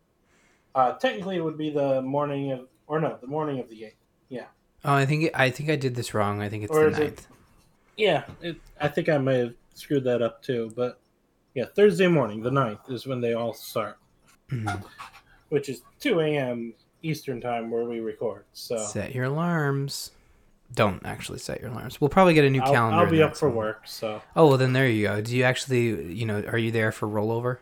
[0.75, 3.95] Uh, technically, it would be the morning of, or no, the morning of the eighth.
[4.29, 4.45] Yeah.
[4.85, 6.41] Oh, I think I think I did this wrong.
[6.41, 7.27] I think it's Or the is it- ninth.
[7.95, 10.99] Yeah, it, I think I may have screwed that up too, but
[11.55, 13.97] yeah, Thursday morning, the 9th, is when they all start,
[14.49, 14.83] Mhm.
[15.49, 16.75] which is 2 a.m.
[17.01, 18.45] Eastern time where we record.
[18.53, 20.11] So Set your alarms.
[20.73, 21.99] Don't actually set your alarms.
[22.01, 22.99] We'll probably get a new I'll, calendar.
[23.05, 23.83] I'll be up for work.
[23.87, 25.21] So Oh well, then there you go.
[25.21, 27.57] Do you actually, you know, are you there for rollover?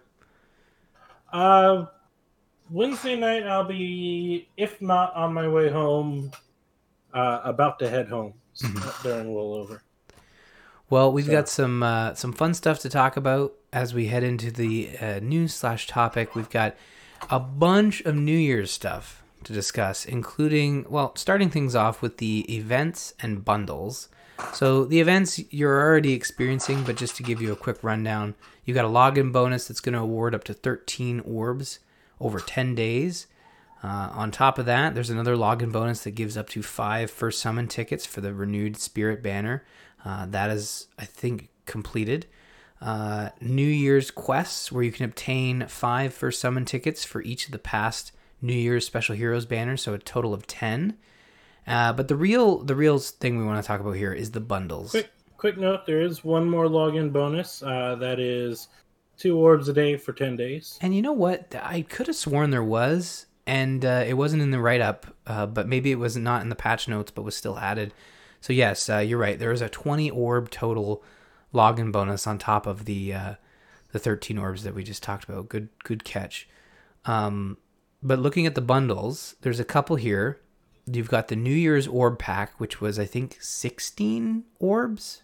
[1.32, 1.86] uh,
[2.70, 6.32] Wednesday night, I'll be, if not on my way home,
[7.14, 9.04] uh, about to head home Mhm.
[9.04, 9.82] during rollover.
[10.90, 14.24] Well, we've So- got some uh, some fun stuff to talk about as we head
[14.24, 16.36] into the uh, news slash topic.
[16.36, 16.76] We've got
[17.30, 22.54] a bunch of New Year's stuff to discuss, including well, starting things off with the
[22.54, 24.10] events and bundles.
[24.54, 28.74] So the events you're already experiencing, but just to give you a quick rundown, you
[28.74, 31.80] got a login bonus that's going to award up to 13 orbs
[32.20, 33.28] over 10 days.
[33.84, 37.40] Uh, on top of that, there's another login bonus that gives up to five first
[37.40, 39.64] summon tickets for the renewed Spirit banner.
[40.04, 42.26] Uh, that is, I think, completed.
[42.82, 47.52] Uh, New Year's quests, where you can obtain five first summon tickets for each of
[47.52, 50.98] the past New Year's Special Heroes banners, so a total of ten.
[51.68, 54.40] Uh, but the real, the real thing we want to talk about here is the
[54.40, 54.92] bundles.
[54.92, 57.64] Quick, quick note: there is one more login bonus.
[57.64, 58.68] Uh, that is
[59.18, 60.78] two orbs a day for 10 days.
[60.82, 61.56] And you know what?
[61.62, 65.46] I could have sworn there was, and uh, it wasn't in the write up, uh,
[65.46, 67.94] but maybe it was not in the patch notes, but was still added.
[68.42, 69.40] So yes, uh, you're right.
[69.40, 71.04] There is a 20 orb total
[71.54, 73.34] login bonus on top of the uh,
[73.92, 75.50] the 13 orbs that we just talked about.
[75.50, 76.48] Good good catch.
[77.06, 77.58] Um,
[78.06, 80.40] but looking at the bundles, there's a couple here.
[80.86, 85.24] You've got the New Year's orb pack, which was I think 16 orbs,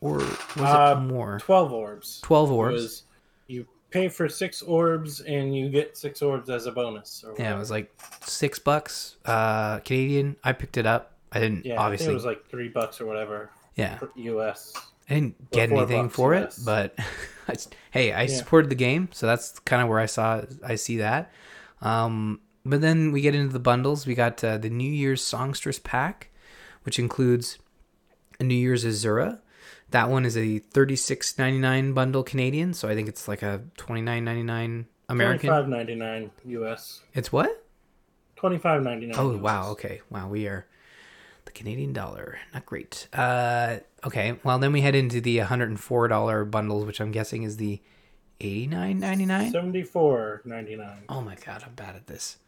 [0.00, 1.38] or was Uh, it more?
[1.40, 2.20] 12 orbs.
[2.22, 2.82] 12 It orbs.
[2.82, 3.02] was-
[3.46, 7.24] you pay for six orbs and you get six orbs as a bonus.
[7.38, 7.90] Yeah, it was like
[8.24, 10.36] six bucks uh, Canadian.
[10.44, 11.12] I picked it up.
[11.32, 12.06] I didn't yeah, I obviously.
[12.06, 14.72] think it was like three bucks or whatever yeah, US.
[15.10, 16.58] I didn't get anything for US.
[16.58, 16.94] it, but
[17.48, 17.56] I
[17.90, 18.28] hey, I Yeah.
[18.28, 21.32] supported the game, so that's kind of where I saw I see that.
[21.80, 24.06] Um, but then we get into the bundles.
[24.06, 26.30] We got uh, the New Year's Songstress pack,
[26.82, 27.58] which includes
[28.40, 29.40] a New Year's Azura.
[29.90, 33.42] That one is a thirty six ninety nine bundle Canadian, so I think it's like
[33.42, 35.48] a twenty nine ninety nine American.
[35.48, 37.00] Twenty-five ninety-nine US.
[37.14, 37.64] It's what?
[38.36, 39.16] Twenty-five ninety-nine.
[39.18, 39.40] Oh US.
[39.40, 40.02] wow, okay.
[40.10, 40.66] Wow, we are
[41.46, 42.38] the Canadian dollar.
[42.52, 43.08] Not great.
[43.14, 47.80] Uh okay, well then we head into the $104 bundles, which I'm guessing is the
[48.40, 49.52] $89.99.
[49.52, 50.98] 74.99.
[51.08, 52.38] Oh my god, I'm bad at this.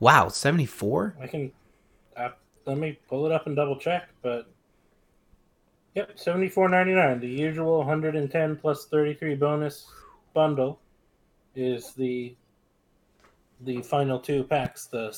[0.00, 1.16] Wow, 74?
[1.20, 1.52] I can.
[2.16, 2.30] Uh,
[2.66, 4.48] let me pull it up and double check, but.
[5.94, 7.20] Yep, seventy-four ninety-nine.
[7.20, 9.86] The usual one hundred and ten plus thirty-three bonus
[10.32, 10.80] bundle
[11.54, 12.34] is the
[13.60, 15.14] the final two packs, the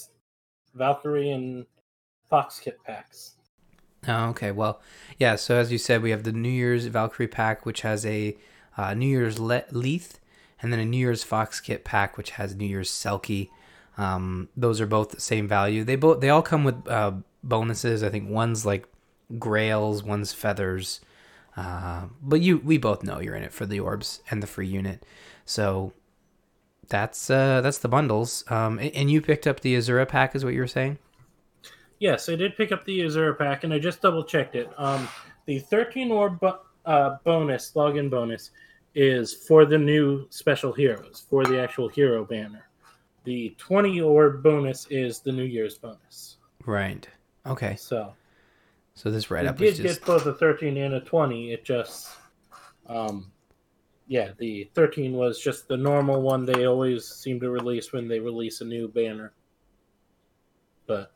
[0.75, 1.65] Valkyrie and
[2.29, 3.37] Fox Kit packs.
[4.07, 4.51] Oh, okay.
[4.51, 4.81] Well,
[5.19, 8.37] yeah, so as you said, we have the New Year's Valkyrie pack which has a
[8.77, 10.15] uh, New Year's Le- Lethe
[10.61, 13.51] and then a New Year's Fox Kit pack which has New Year's Selkie.
[13.97, 15.85] Um, those are both the same value.
[15.85, 17.13] They both they all come with uh,
[17.43, 18.03] bonuses.
[18.03, 18.89] I think one's like
[19.39, 21.01] grails, one's feathers.
[21.57, 24.67] Uh, but you we both know you're in it for the orbs and the free
[24.67, 25.05] unit.
[25.45, 25.93] So
[26.89, 28.45] that's uh that's the bundles.
[28.49, 30.99] Um, and, and you picked up the Azura pack is what you were saying?
[31.99, 34.69] Yes, I did pick up the Azura pack, and I just double checked it.
[34.77, 35.09] Um,
[35.47, 38.51] the 13 orb bu- uh, bonus, login bonus,
[38.95, 42.69] is for the new special heroes, for the actual hero banner.
[43.25, 46.37] The 20 orb bonus is the New Year's bonus.
[46.67, 47.09] Right.
[47.47, 47.75] Okay.
[47.77, 48.15] So
[48.95, 51.53] So this write we up did just get both a 13 and a 20.
[51.53, 52.11] It just,
[52.87, 53.33] um,
[54.07, 58.21] yeah, the 13 was just the normal one they always seem to release when they
[58.21, 59.33] release a new banner.
[60.87, 61.14] But,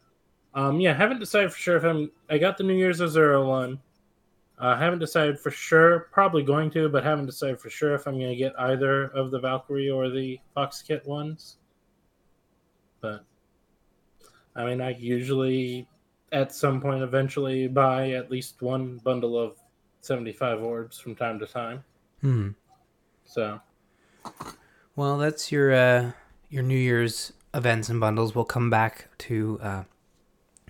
[0.55, 2.11] um, yeah, haven't decided for sure if I'm.
[2.29, 3.81] I got the New Year's Azura one.
[4.61, 6.09] I uh, haven't decided for sure.
[6.11, 9.31] Probably going to, but haven't decided for sure if I'm going to get either of
[9.31, 11.59] the Valkyrie or the Fox Kit ones.
[13.01, 13.25] But,
[14.57, 15.87] I mean, I usually
[16.33, 19.57] at some point eventually buy at least one bundle of
[20.01, 21.85] 75 orbs from time to time.
[22.21, 22.51] Hmm.
[23.25, 23.61] So,
[24.97, 26.13] Well, that's your uh,
[26.51, 28.35] your New Year's events and bundles.
[28.35, 29.83] We'll come back to uh,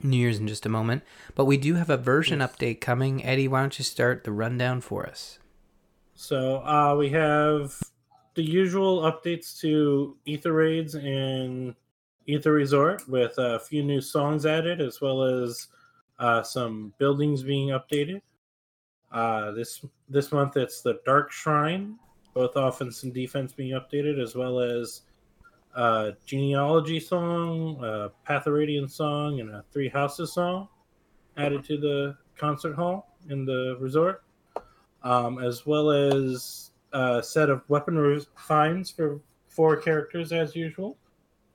[0.02, 1.02] New Year's in just a moment.
[1.34, 3.24] But we do have a version update coming.
[3.24, 5.38] Eddie, why don't you start the rundown for us?
[6.14, 7.78] So uh, we have
[8.34, 11.74] the usual updates to Aether Raids and
[12.28, 15.68] Aether Resort with a few new songs added, as well as
[16.18, 18.20] uh, some buildings being updated.
[19.10, 21.98] Uh, this this month it's the Dark Shrine,
[22.34, 25.02] both offense and defense being updated, as well as
[25.74, 30.68] a genealogy song, a Path of Radiance song, and a Three Houses song
[31.36, 34.22] added to the concert hall in the resort,
[35.02, 40.96] um, as well as a set of weapon finds for four characters as usual.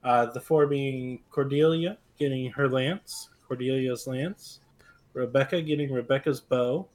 [0.04, 4.60] Uh, the four being Cordelia getting her lance, Cordelia's lance,
[5.14, 6.88] Rebecca getting Rebecca's bow,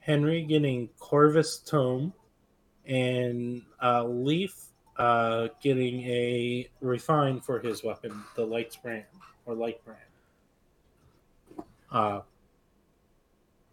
[0.00, 2.12] Henry getting Corvus tome,
[2.84, 9.04] and uh, Leif uh, getting a refine for his weapon, the Lights brand
[9.46, 10.00] or Light brand.
[11.90, 12.20] Uh,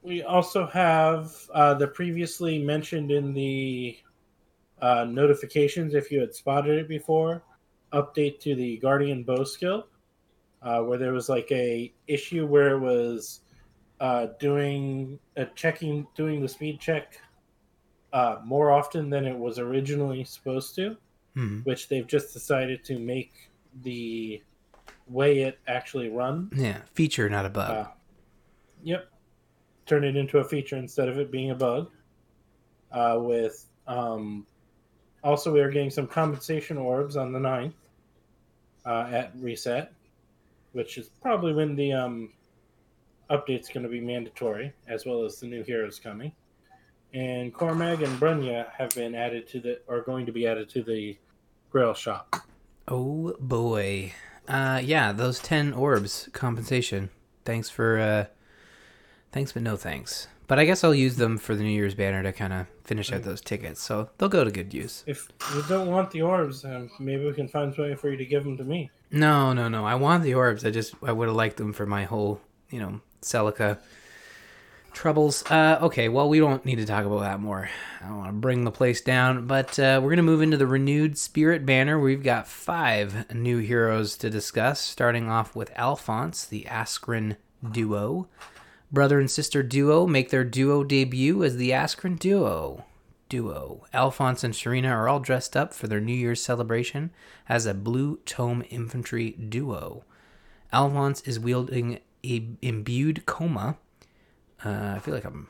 [0.01, 3.97] we also have uh, the previously mentioned in the
[4.81, 7.43] uh, notifications, if you had spotted it before,
[7.91, 9.87] update to the Guardian bow skill,
[10.61, 13.41] uh, where there was like a issue where it was
[13.99, 17.19] uh, doing a checking, doing the speed check
[18.13, 20.95] uh, more often than it was originally supposed to,
[21.35, 21.59] Hmm.
[21.59, 23.51] which they've just decided to make
[23.83, 24.41] the
[25.07, 26.51] way it actually runs.
[26.55, 27.69] Yeah, feature, not a bug.
[27.69, 27.89] Uh,
[28.83, 29.09] yep.
[29.85, 31.91] Turn it into a feature instead of it being a bug.
[32.91, 34.45] Uh, with um,
[35.23, 37.73] also, we are getting some compensation orbs on the 9th
[38.85, 39.91] uh, at reset,
[40.71, 42.31] which is probably when the um,
[43.29, 46.31] update's going to be mandatory, as well as the new heroes coming.
[47.13, 50.83] And Cormag and Brunnya have been added to the, are going to be added to
[50.83, 51.17] the
[51.71, 52.35] Grail shop.
[52.87, 54.13] oh boy.
[54.47, 57.09] Uh, yeah, those 10 orbs compensation.
[57.45, 58.25] Thanks for, uh,
[59.31, 60.27] thanks, but no thanks.
[60.47, 63.11] But I guess I'll use them for the New Year's banner to kind of finish
[63.11, 63.79] out those tickets.
[63.83, 65.03] So they'll go to good use.
[65.05, 68.17] If you don't want the orbs, um, maybe we can find some way for you
[68.17, 68.89] to give them to me.
[69.11, 69.85] No, no, no.
[69.85, 70.65] I want the orbs.
[70.65, 72.41] I just I would have liked them for my whole,
[72.71, 73.77] you know, Celica
[74.93, 75.43] troubles.
[75.49, 77.69] Uh, okay, well, we don't need to talk about that more.
[78.01, 80.67] I don't want to bring the place down, but uh, we're gonna move into the
[80.67, 81.99] renewed Spirit banner.
[81.99, 87.37] We've got five new heroes to discuss, starting off with Alphonse, the Askran
[87.71, 88.27] duo.
[88.91, 92.85] Brother and sister duo make their duo debut as the Askran duo.
[93.29, 93.85] Duo.
[93.93, 97.11] Alphonse and Sharena are all dressed up for their New Year's celebration
[97.47, 100.03] as a blue tome infantry duo.
[100.73, 103.77] Alphonse is wielding a Imbued Koma.
[104.63, 105.47] Uh, I feel like I'm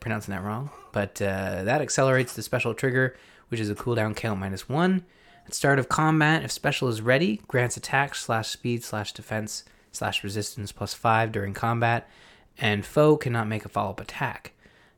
[0.00, 3.16] pronouncing that wrong, but uh, that accelerates the special trigger,
[3.48, 5.04] which is a cooldown count minus one.
[5.46, 10.22] At start of combat, if special is ready, grants attack slash speed slash defense slash
[10.22, 12.08] resistance plus five during combat,
[12.58, 14.52] and foe cannot make a follow up attack.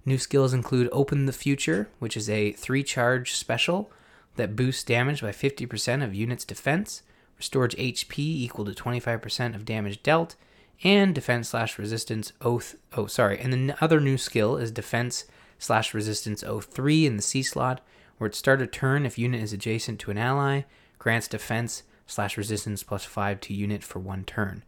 [0.04, 3.92] New skills include Open the Future, which is a three charge special
[4.36, 7.02] that boosts damage by 50% of unit's defense,
[7.36, 10.36] restores HP equal to 25% of damage dealt,
[10.82, 12.76] and defense slash resistance oath.
[12.96, 13.38] Oh, sorry.
[13.38, 15.24] And the other new skill is defense
[15.58, 17.80] slash resistance 03 in the C slot,
[18.18, 20.62] where at start a turn, if unit is adjacent to an ally,
[20.98, 24.64] grants defense slash resistance plus 5 to unit for one turn.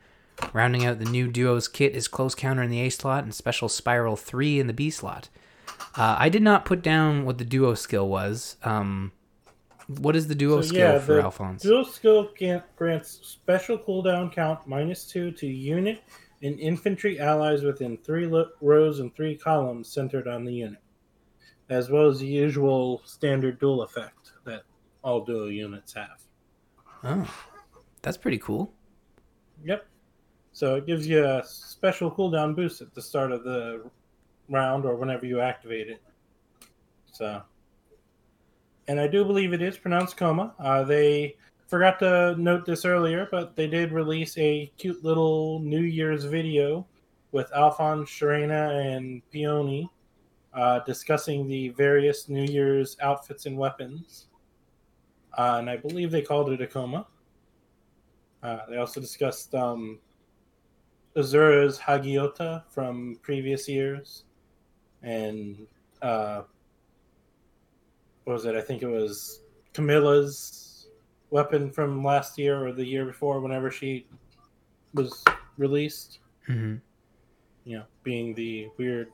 [0.52, 3.68] Rounding out the new duo's kit is close counter in the A slot and special
[3.68, 5.28] spiral 3 in the B slot.
[5.94, 8.56] Uh, I did not put down what the duo skill was.
[8.62, 9.12] Um,
[10.00, 11.62] what is the duo So, skill yeah, for the Alphonse?
[11.62, 12.30] Dual skill
[12.76, 16.02] grants special cooldown count minus two to unit
[16.42, 20.80] and infantry allies within three lo- rows and three columns centered on the unit,
[21.70, 24.62] as well as the usual standard dual effect that
[25.04, 26.20] all dual units have.
[27.04, 27.34] Oh,
[28.02, 28.72] that's pretty cool.
[29.64, 29.86] Yep.
[30.52, 33.88] So it gives you a special cooldown boost at the start of the
[34.48, 36.02] round or whenever you activate it.
[37.06, 37.42] So,
[38.88, 40.54] and I do believe it is pronounced Koma.
[40.58, 41.36] Uh, they
[41.68, 46.86] forgot to note this earlier, but they did release a cute little New Year's video
[47.32, 49.90] with Alphonse, Sharena, and Peony
[50.54, 54.26] uh, discussing the various New Year's outfits and weapons.
[55.36, 57.06] Uh, and I believe they called it a Koma.
[58.42, 59.98] Uh, they also discussed um,
[61.16, 64.24] Azura's Hagoita from previous years,
[65.02, 65.66] and
[66.02, 66.42] uh,
[68.24, 68.54] what was it?
[68.54, 70.88] I think it was Camilla's
[71.30, 74.06] weapon from last year or the year before, whenever she
[74.94, 75.24] was
[75.56, 76.20] released.
[76.46, 76.76] hmm
[77.64, 79.12] You know, being the weird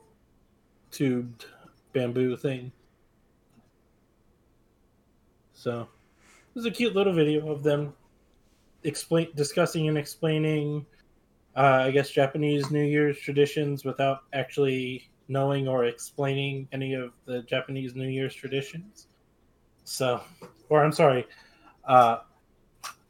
[0.91, 1.45] tubed
[1.93, 2.71] bamboo thing.
[5.53, 7.93] So, it was a cute little video of them
[8.83, 10.85] explain discussing and explaining
[11.55, 17.43] uh, I guess, Japanese New Year's traditions without actually knowing or explaining any of the
[17.43, 19.07] Japanese New Year's traditions.
[19.85, 20.21] So,
[20.69, 21.25] or I'm sorry,
[21.85, 22.19] uh,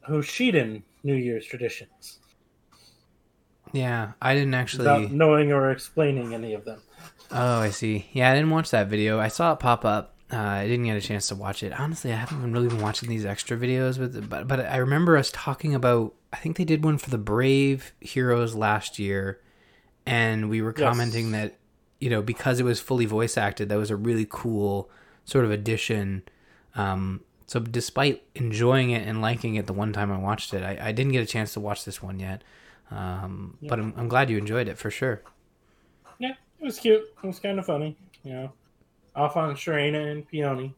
[0.08, 2.18] Hoshiden New Year's traditions.
[3.72, 6.82] Yeah, I didn't actually without knowing or explaining any of them.
[7.30, 8.06] Oh, I see.
[8.12, 9.20] Yeah, I didn't watch that video.
[9.20, 10.16] I saw it pop up.
[10.32, 11.78] Uh, I didn't get a chance to watch it.
[11.78, 15.16] Honestly, I haven't even really been watching these extra videos with but but I remember
[15.16, 19.40] us talking about I think they did one for the Brave Heroes last year
[20.06, 21.32] and we were commenting yes.
[21.32, 21.58] that
[22.00, 24.90] you know, because it was fully voice acted, that was a really cool
[25.24, 26.22] sort of addition.
[26.74, 30.88] Um, so despite enjoying it and liking it the one time I watched it, I,
[30.88, 32.42] I didn't get a chance to watch this one yet.
[32.90, 33.68] Um, yeah.
[33.68, 35.22] But I'm, I'm glad you enjoyed it for sure.
[36.18, 37.02] Yeah, it was cute.
[37.22, 37.96] It was kind of funny.
[38.24, 38.52] You know,
[39.14, 40.74] off on Sharena and Peony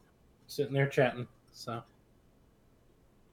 [0.47, 1.27] sitting there chatting.
[1.53, 1.83] So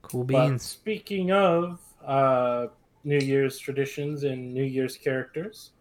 [0.02, 0.52] cool beans.
[0.52, 2.68] But speaking of uh,
[3.04, 5.72] New Year's traditions and New Year's characters,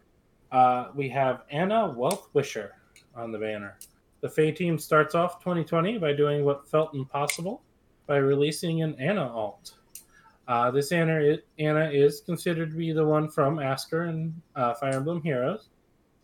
[0.51, 2.75] uh, we have Anna Wealth Wisher
[3.15, 3.77] on the banner.
[4.21, 7.61] The Fae team starts off 2020 by doing what felt impossible
[8.07, 9.75] by releasing an Anna alt.
[10.47, 14.73] Uh, this Anna is, Anna is considered to be the one from Askr and uh,
[14.73, 15.69] Fire Emblem Heroes,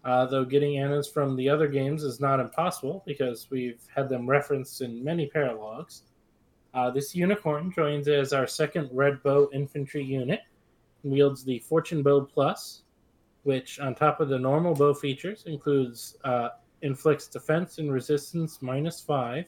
[0.04, 4.28] uh, though getting Annas from the other games is not impossible because we've had them
[4.28, 6.02] referenced in many paralogs.
[6.74, 10.42] Uh, this unicorn joins as our second Red Bow infantry unit,
[11.04, 12.82] wields the Fortune Bow Plus,
[13.46, 16.50] which, on top of the normal bow features, includes uh,
[16.82, 19.46] inflicts defense and resistance minus five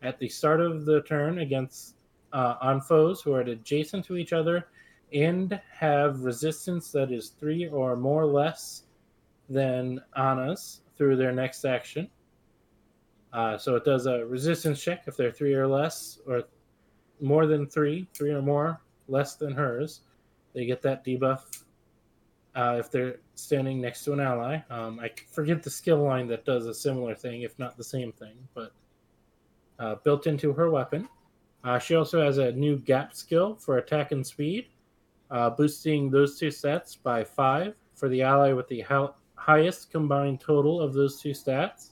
[0.00, 1.96] at the start of the turn against
[2.32, 4.68] uh, on foes who are adjacent to each other
[5.12, 8.84] and have resistance that is three or more less
[9.50, 12.08] than Anna's through their next action.
[13.32, 16.44] Uh, so it does a resistance check if they're three or less, or
[17.20, 20.02] more than three, three or more, less than hers.
[20.54, 21.64] They get that debuff
[22.54, 24.60] uh, if they're standing next to an ally.
[24.70, 28.12] Um, I forget the skill line that does a similar thing, if not the same
[28.12, 28.72] thing, but
[29.78, 31.08] uh, built into her weapon.
[31.64, 34.66] Uh, she also has a new gap skill for attack and speed,
[35.30, 38.84] uh, boosting those two stats by five for the ally with the
[39.36, 41.90] highest combined total of those two stats.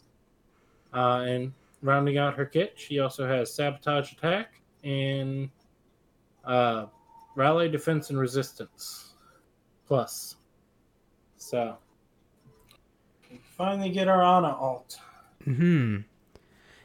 [0.93, 5.49] Uh, and rounding out her kit, she also has sabotage attack and
[6.45, 6.87] uh,
[7.37, 9.15] rally defense and resistance
[9.87, 10.37] plus.
[11.51, 11.79] So
[13.57, 15.01] finally get our Anna alt.
[15.43, 16.03] Hmm.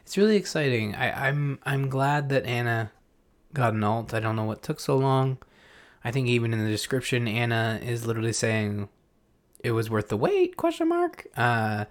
[0.01, 0.95] It's really exciting.
[0.95, 2.91] I, I'm I'm glad that Anna
[3.53, 4.11] got an alt.
[4.15, 5.37] I don't know what took so long.
[6.03, 8.89] I think even in the description, Anna is literally saying
[9.63, 10.57] it was worth the wait?
[10.57, 11.27] Question mark.
[11.37, 11.85] Uh,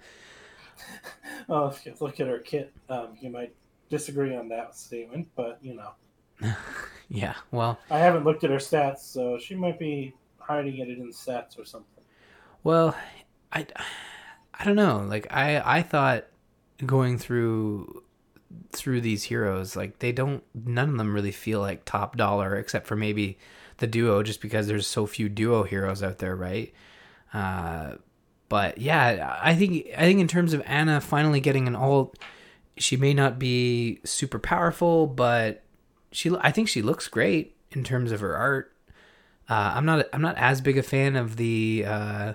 [1.47, 3.55] well, if you look at her kit, um, you might
[3.89, 6.53] disagree on that statement, but you know.
[7.07, 7.35] yeah.
[7.51, 11.57] Well, I haven't looked at her stats, so she might be hiding it in stats
[11.57, 11.94] or something.
[12.65, 12.97] Well,
[13.53, 13.67] I,
[14.55, 15.05] I don't know.
[15.07, 16.25] Like I, I thought
[16.83, 18.03] going through
[18.71, 20.43] through these heroes, like they don't.
[20.55, 23.37] None of them really feel like top dollar, except for maybe
[23.77, 26.73] the duo, just because there's so few duo heroes out there, right?
[27.35, 27.97] Uh,
[28.49, 32.17] but yeah, I think I think in terms of Anna finally getting an alt,
[32.77, 35.61] she may not be super powerful, but
[36.11, 38.75] she I think she looks great in terms of her art.
[39.47, 42.33] Uh, I'm not I'm not as big a fan of the uh,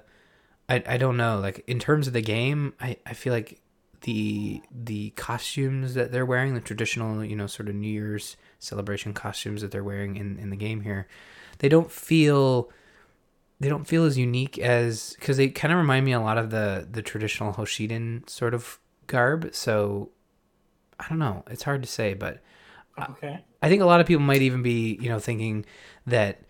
[0.71, 1.41] I, I don't know.
[1.41, 3.61] Like in terms of the game, I, I feel like
[4.03, 9.13] the the costumes that they're wearing, the traditional, you know, sort of New Year's celebration
[9.13, 11.09] costumes that they're wearing in, in the game here,
[11.59, 12.71] they don't feel
[13.59, 16.51] they don't feel as unique as because they kind of remind me a lot of
[16.51, 18.79] the the traditional Hoshiden sort of
[19.09, 19.51] garb.
[19.53, 20.11] So
[21.01, 21.43] I don't know.
[21.51, 22.41] It's hard to say, but
[22.97, 23.41] uh, okay.
[23.61, 25.67] I, I think a lot of people might even be you know thinking
[26.07, 26.43] that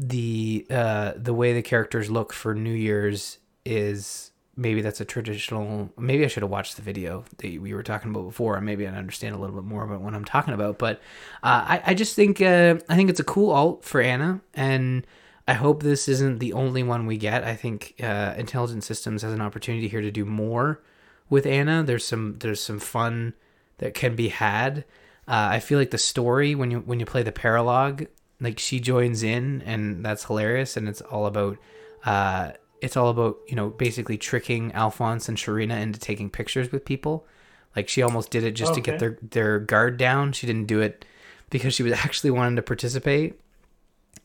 [0.00, 5.90] the uh the way the characters look for New Year's is maybe that's a traditional
[5.98, 8.56] maybe I should have watched the video that we were talking about before.
[8.56, 11.00] And maybe I'd understand a little bit more about what I'm talking about but
[11.42, 15.04] uh, I, I just think uh, I think it's a cool alt for Anna and
[15.48, 17.42] I hope this isn't the only one we get.
[17.42, 20.80] I think uh, Intelligent Systems has an opportunity here to do more
[21.28, 21.82] with Anna.
[21.82, 23.34] There's some there's some fun
[23.78, 24.84] that can be had.
[25.26, 28.06] Uh, I feel like the story when you when you play the paralog
[28.40, 31.58] like she joins in and that's hilarious and it's all about
[32.04, 36.84] uh it's all about you know basically tricking alphonse and sharena into taking pictures with
[36.84, 37.26] people.
[37.74, 38.80] Like she almost did it just okay.
[38.80, 40.32] to get their their guard down.
[40.32, 41.04] She didn't do it
[41.50, 43.40] because she was actually wanting to participate.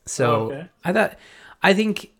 [0.06, 0.68] So okay.
[0.84, 1.18] i thought
[1.62, 2.10] i think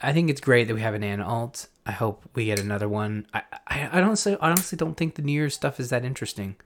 [0.00, 1.68] i think it's great that we have an an alt.
[1.84, 3.26] I hope we get another one.
[3.34, 6.56] I i, I don't say honestly don't think the new year's stuff is that interesting.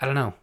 [0.00, 0.34] I don't know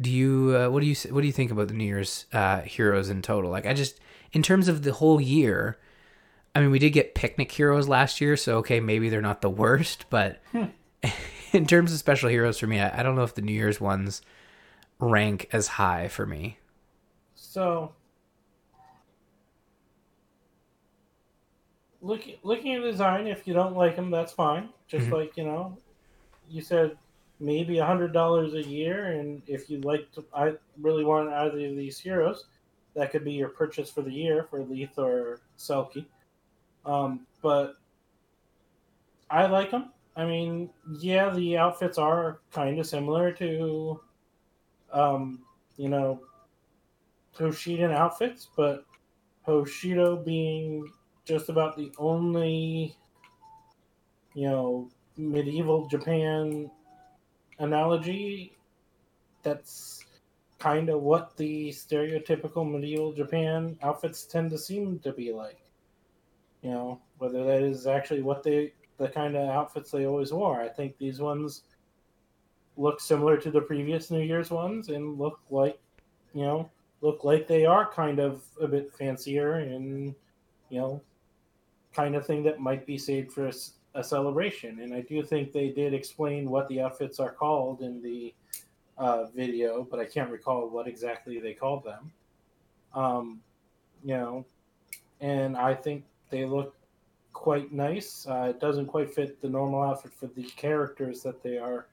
[0.00, 2.60] do you uh, what do you what do you think about the New Year's uh,
[2.62, 3.50] heroes in total?
[3.50, 4.00] Like I just
[4.32, 5.78] in terms of the whole year,
[6.54, 9.50] I mean, we did get picnic heroes last year, so okay, maybe they're not the
[9.50, 10.40] worst, but
[11.52, 13.80] in terms of special heroes for me, I, I don't know if the New Year's
[13.80, 14.22] ones
[14.98, 16.58] rank as high for me.
[17.36, 17.92] So,
[22.00, 24.70] look, looking at design, if you don't like them, that's fine.
[24.88, 25.12] Just Mhm.
[25.12, 25.76] like you know,
[26.48, 26.96] you said
[27.44, 31.66] maybe a hundred dollars a year, and if you like to, I really want either
[31.66, 32.46] of these heroes,
[32.94, 36.06] that could be your purchase for the year for Leith or Selkie.
[36.86, 37.76] Um, but
[39.30, 39.90] I like them.
[40.16, 44.00] I mean, yeah, the outfits are kind of similar to,
[44.92, 45.40] um,
[45.76, 46.20] you know,
[47.36, 48.86] Hoshidan outfits, but
[49.46, 50.88] Hoshido being
[51.24, 52.96] just about the only,
[54.34, 56.70] you know, medieval Japan
[57.58, 58.56] analogy
[59.42, 60.04] that's
[60.58, 65.60] kind of what the stereotypical medieval Japan outfits tend to seem to be like.
[66.62, 70.62] You know, whether that is actually what they, the kind of outfits they always wore.
[70.62, 71.64] I think these ones
[72.76, 75.78] look similar to the previous New Year's ones and look like,
[76.32, 76.70] you know,
[77.02, 80.14] look like they are kind of a bit fancier and,
[80.70, 81.02] you know,
[81.92, 83.50] kind of thing that might be saved for
[83.94, 84.80] a, celebration.
[84.80, 88.34] And I do think they did explain what the outfits are called in the
[88.98, 92.12] uh, video, but I can't recall what exactly they called them.
[92.94, 93.40] Um,
[94.04, 94.44] you know,
[95.20, 96.76] and I think they look
[97.32, 98.26] quite nice.
[98.28, 101.86] Uh, it doesn't quite fit the normal outfit for the characters that they are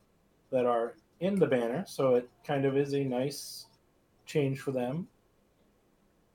[0.52, 3.68] that are in the banner, so it kind of is a nice
[4.26, 5.08] change for them.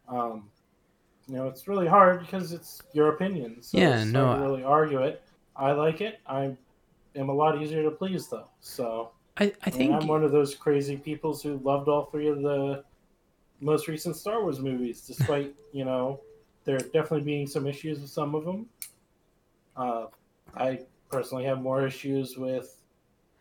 [0.09, 0.49] Um,
[1.29, 3.62] you know, it's really hard because it's your opinion.
[3.62, 5.23] So Yeah, no, really argue it.
[5.59, 6.20] I like it.
[6.26, 6.57] I
[7.14, 8.48] am a lot easier to please though.
[8.61, 12.42] So I, I think I'm one of those crazy people who loved all three of
[12.42, 12.84] the
[13.61, 16.20] most recent Star Wars movies, despite you know
[16.64, 18.66] there definitely being some issues with some of them.
[19.76, 20.07] Uh,
[20.54, 20.80] I
[21.11, 22.76] personally have more issues with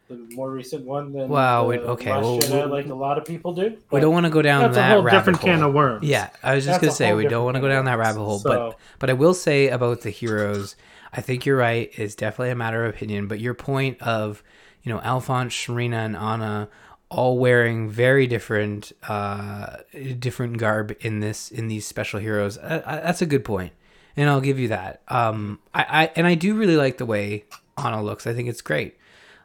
[0.08, 3.26] the more recent one than Wow, the okay, Last well, Jedi, like a lot of
[3.26, 3.78] people do.
[3.92, 5.50] we don't want to go down that's that a whole rabbit different hole.
[5.50, 6.06] can of worms.
[6.08, 8.20] Yeah, I was just That's gonna say we don't want to go down that rabbit
[8.20, 10.76] hole, So- but but I will say about the heroes,
[11.12, 11.90] I think you're right.
[11.96, 13.28] It's definitely a matter of opinion.
[13.28, 14.44] But your point of
[14.84, 16.70] you know Alphonse, Sharena, and Anna
[17.10, 19.78] all wearing very different uh
[20.20, 22.58] different garb in this in these special heroes.
[22.60, 23.74] I, I, that's a good point,
[24.16, 25.02] and I'll give you that.
[25.08, 27.46] Um, I, I and I do really like the way
[27.78, 28.28] Anna looks.
[28.28, 28.98] I think it's great.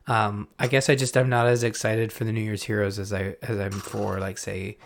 [0.07, 3.13] Um, I guess I just I'm not as excited for the New Year's heroes as
[3.13, 4.79] I as I'm for like say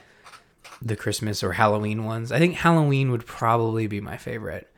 [0.83, 2.31] the Christmas or Halloween ones.
[2.33, 4.71] I think Halloween would probably be my favorite.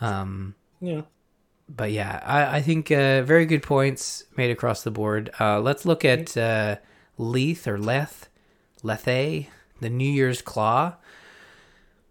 [0.00, 1.02] Um, Yeah.
[1.68, 5.30] but yeah, I, I think uh, very good points made across the board.
[5.40, 6.76] Uh, let's look at uh,
[7.18, 8.28] Leith or Leth,
[8.82, 9.46] Lethe,
[9.80, 10.94] the New Year's Claw.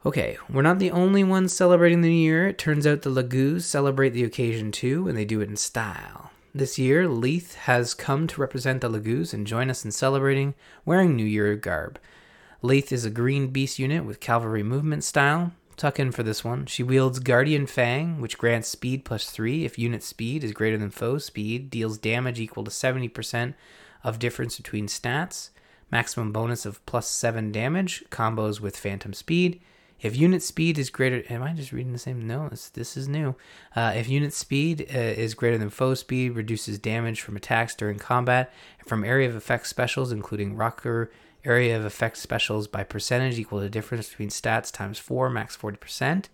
[0.06, 2.48] Okay, we're not the only ones celebrating the New Year.
[2.48, 6.32] It turns out the Laguz celebrate the occasion too, and they do it in style.
[6.54, 11.16] This year, Leith has come to represent the Laguz and join us in celebrating wearing
[11.16, 12.00] New Year garb.
[12.64, 15.52] Leith is a green beast unit with cavalry movement style.
[15.78, 16.66] Tuck in for this one.
[16.66, 20.90] She wields Guardian Fang, which grants speed plus 3 if unit speed is greater than
[20.90, 23.54] foe speed, deals damage equal to 70%
[24.04, 25.52] of difference between stats,
[25.92, 29.62] maximum bonus of plus 7 damage, combos with Phantom Speed.
[30.02, 32.26] If unit speed is greater, am I just reading the same?
[32.26, 33.36] No, this, this is new.
[33.76, 38.00] Uh, if unit speed uh, is greater than foe speed, reduces damage from attacks during
[38.00, 41.10] combat and from area of effect specials, including Rokkr
[41.46, 45.78] area of effect specials by percentage equal to difference between stats times four, max forty
[45.78, 46.30] percent.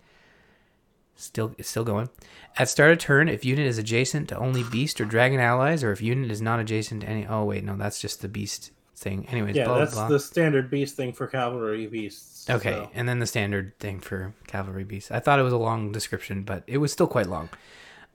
[1.18, 2.10] Still, it's still going.
[2.58, 5.90] At start of turn, if unit is adjacent to only beast or dragon allies, or
[5.90, 7.26] if unit is not adjacent to any.
[7.26, 9.26] Oh wait, no, that's just the beast thing.
[9.28, 10.08] Anyways, Yeah, blah that's blah.
[10.08, 12.48] the standard beast thing for cavalry beasts.
[12.48, 12.90] Okay, so.
[12.94, 15.10] and then the standard thing for cavalry beasts.
[15.10, 17.48] I thought it was a long description, but it was still quite long.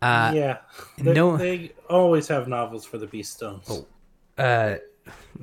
[0.01, 0.57] Uh, yeah.
[0.97, 3.65] They, no- they always have novels for the beast stones.
[3.69, 3.85] Oh.
[4.43, 4.77] uh,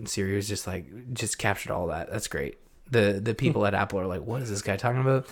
[0.04, 2.10] Siri was just like just captured all that.
[2.10, 2.58] That's great.
[2.90, 5.26] The the people at Apple are like, what is this guy talking about?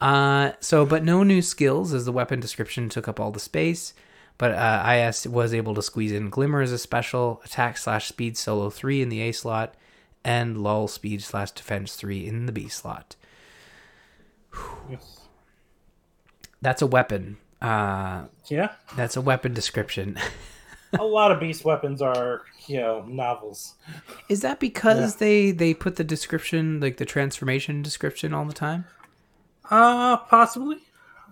[0.00, 3.94] Uh, so but no new skills as the weapon description took up all the space.
[4.40, 8.38] But uh, IS was able to squeeze in Glimmer as a special, attack slash speed
[8.38, 9.74] solo three in the A slot,
[10.24, 13.16] and lull speed slash defense three in the B slot.
[14.90, 15.20] Yes.
[16.62, 17.36] That's a weapon.
[17.60, 18.72] Uh, Yeah.
[18.96, 20.16] that's a weapon description.
[20.98, 23.74] a lot of beast weapons are, you know, novels.
[24.30, 28.86] Is that because they they put the description like the transformation description all the time?
[29.70, 30.78] Uh, possibly.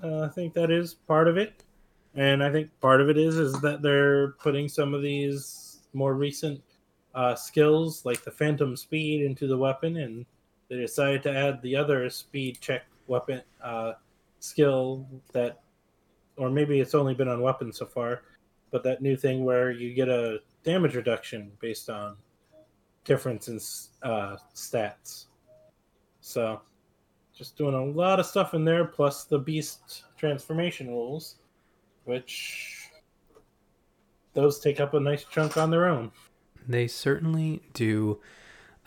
[0.05, 1.65] Uh, I think that is part of it,
[2.19, 6.15] and I think part of it is is that they're putting some of these more
[6.15, 6.61] recent
[7.15, 10.27] uh, skills, like the Phantom Speed, into the weapon, and
[10.69, 13.93] they decided to add the other speed check weapon uh,
[14.41, 15.61] skill that
[16.37, 18.23] or maybe it's only been on weapons so far,
[18.71, 22.17] but that new thing where you get a damage reduction based on
[23.05, 23.57] difference in
[24.09, 25.27] uh, stats.
[26.21, 26.61] So,
[27.35, 31.37] just doing a lot of stuff in there, plus the beast transformation rules,
[32.09, 32.89] which
[34.33, 36.11] those take up a nice chunk on their own.
[36.67, 38.21] They certainly do.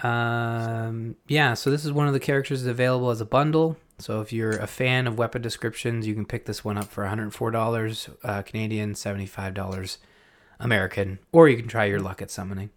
[0.03, 3.77] Um, yeah, so this is one of the characters available as a bundle.
[3.99, 7.05] So if you're a fan of weapon descriptions, you can pick this one up for
[7.05, 9.97] $104 uh, Canadian, $75
[10.59, 12.71] American, or you can try your luck at summoning.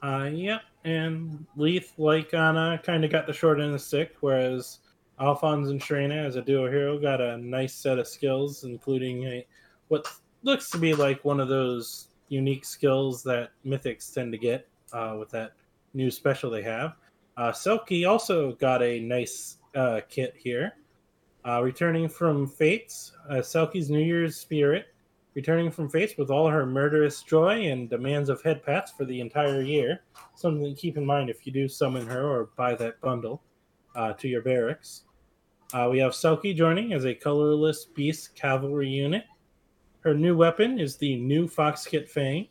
[0.00, 4.14] Uh, yeah, and Leith, like Anna, kind of got the short end of the stick,
[4.20, 4.78] whereas
[5.22, 9.46] Alphonse and Sharena, as a duo hero, got a nice set of skills, including a,
[9.86, 10.04] what
[10.42, 15.14] looks to be like one of those unique skills that mythics tend to get uh,
[15.16, 15.52] with that
[15.94, 16.96] new special they have.
[17.36, 20.72] Uh, Selkie also got a nice uh, kit here.
[21.46, 24.86] Uh, returning from Fates, uh, Selkie's New Year's Spirit,
[25.34, 29.20] returning from Fates with all her murderous joy and demands of head pats for the
[29.20, 30.02] entire year.
[30.34, 33.40] Something to keep in mind if you do summon her or buy that bundle
[33.94, 35.04] uh, to your barracks.
[35.72, 39.24] Uh, we have Selkie joining as a colorless beast cavalry unit.
[40.00, 42.46] Her new weapon is the new Foxkit Fang.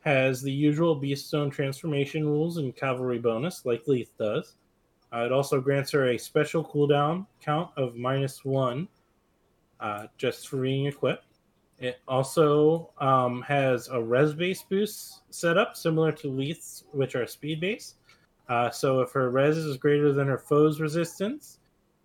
[0.00, 4.56] Has the usual Beast Beaststone transformation rules and cavalry bonus, like Leith does.
[5.10, 8.88] Uh, it also grants her a special cooldown count of minus one,
[9.80, 11.38] uh, just for being equipped.
[11.78, 17.60] It also um, has a res base boost setup, similar to Leith's, which are speed
[17.60, 17.94] base.
[18.50, 21.59] Uh, so if her res is greater than her foe's resistance,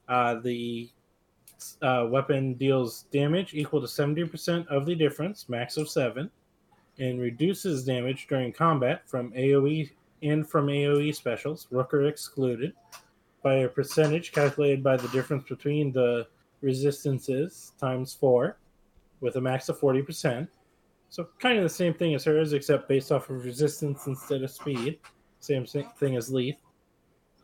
[0.08, 0.89] uh, the
[1.82, 6.30] uh, weapon deals damage equal to 70% of the difference, max of 7,
[6.99, 9.89] and reduces damage during combat from AoE
[10.22, 12.74] and from AoE specials, Rokkr excluded,
[13.43, 16.28] by a percentage calculated by the difference between the
[16.62, 18.58] resistances times 4,
[19.22, 20.47] with a max of 40%.
[21.10, 24.51] So kind of the same thing as hers, except based off of resistance instead of
[24.51, 24.99] speed.
[25.39, 26.58] Same thing as Leith.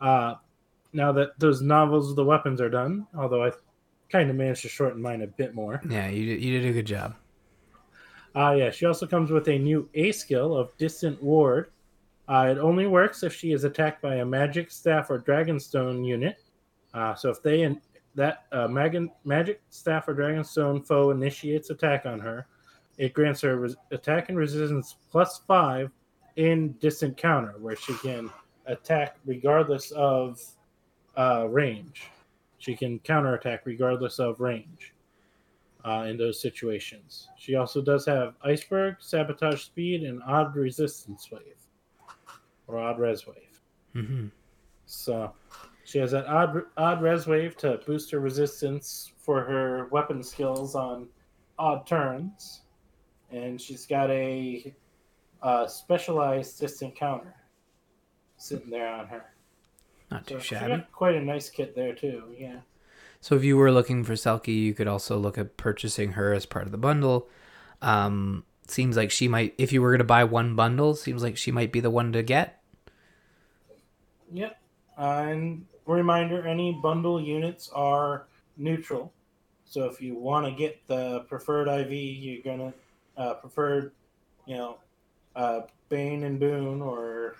[0.00, 0.34] Uh,
[0.92, 3.52] now that those novels of the weapons are done, although I
[4.10, 5.80] kind of managed to shorten mine a bit more.
[5.88, 7.14] Yeah, you did, you did a good job.
[8.34, 11.70] Uh, yeah, she also comes with a new A skill of Distant Ward.
[12.28, 16.36] Uh, it only works if she is attacked by a magic staff or dragonstone unit.
[16.94, 17.80] Uh, so if they and
[18.14, 22.46] that uh, mag- magic staff or dragonstone foe initiates attack on her,
[22.98, 25.90] it grants her res- attack and resistance plus five
[26.36, 28.30] in distant counter, where she can
[28.66, 30.40] attack regardless of
[31.16, 32.08] uh, range.
[32.58, 34.94] She can counterattack regardless of range
[35.84, 37.28] uh, in those situations.
[37.36, 41.56] She also does have Iceberg, Sabotage Speed, and Odd Resistance Wave,
[42.66, 43.60] or Odd Res Wave.
[43.94, 44.26] Mm-hmm.
[44.86, 45.32] So
[45.84, 50.74] she has that odd, odd Res Wave to boost her resistance for her weapon skills
[50.74, 51.08] on
[51.58, 52.62] odd turns.
[53.30, 54.74] And she's got a,
[55.42, 57.34] a specialized distant counter
[58.36, 59.31] sitting there on her.
[60.12, 60.84] Not too So shabby.
[60.92, 62.24] quite a nice kit there too.
[62.38, 62.60] Yeah.
[63.20, 66.44] So if you were looking for Selkie, you could also look at purchasing her as
[66.44, 67.28] part of the bundle.
[67.80, 71.36] Um, seems like she might, if you were going to buy one bundle, seems like
[71.36, 72.60] she might be the one to get.
[74.32, 74.58] Yep.
[74.98, 79.12] Uh, and reminder: any bundle units are neutral.
[79.64, 82.74] So if you want to get the preferred IV, you're gonna
[83.16, 83.92] uh, preferred,
[84.46, 84.78] you know,
[85.36, 87.36] uh, Bane and Boon or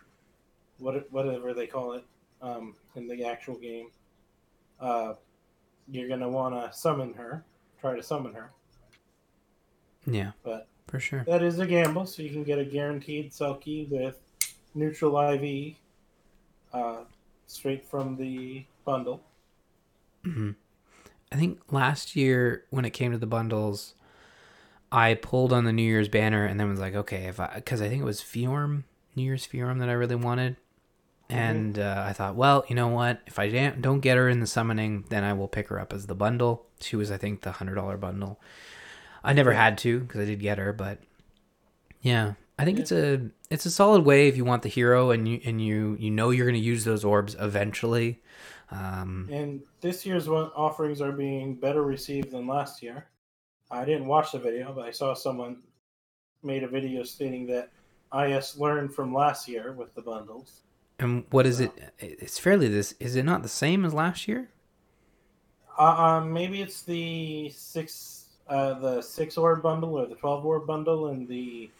[0.78, 2.04] what whatever they call it
[2.42, 3.90] um, in the actual game.
[4.80, 5.14] Uh,
[5.88, 7.44] you're gonna want to summon her,
[7.80, 8.52] try to summon her,
[10.06, 11.26] Yeah, but for sure.
[11.26, 12.06] that is a gamble.
[12.06, 14.18] So you can get a guaranteed Selkie with
[14.74, 15.78] neutral IV,
[16.72, 17.04] uh,
[17.46, 19.22] straight from the bundle.
[20.24, 20.50] hmm
[21.32, 23.94] I think last year when it came to the bundles,
[24.92, 27.82] I pulled on the New Year's banner and then was like, okay, if I, because
[27.82, 28.84] I think it was Fiorm,
[29.16, 30.56] New Year's Fiorm that I really wanted.
[31.28, 33.20] And uh, I thought, well, you know what?
[33.26, 35.92] If I don't don't get her in the summoning, then I will pick her up
[35.92, 36.66] as the bundle.
[36.80, 38.38] She was, I think, the hundred dollar bundle.
[39.24, 40.98] I never had to because I did get her, but
[42.02, 42.82] yeah, I think Yeah.
[42.82, 45.96] it's a it's a solid way if you want the hero and you and you
[45.98, 48.20] you know you're going to use those orbs eventually.
[48.70, 53.06] Um, And this year's one offerings are being better received than last year.
[53.70, 55.62] I didn't watch the video, but I saw someone
[56.42, 57.70] made a video stating that
[58.14, 60.60] IS learned from last year with the bundles.
[61.02, 61.72] And what is it?
[61.98, 62.94] It's fairly this.
[63.00, 64.48] Is it not the same as last year?
[65.78, 70.66] Uh, um, maybe it's the six, uh, the six orb bundle or the twelve orb
[70.66, 71.70] bundle and the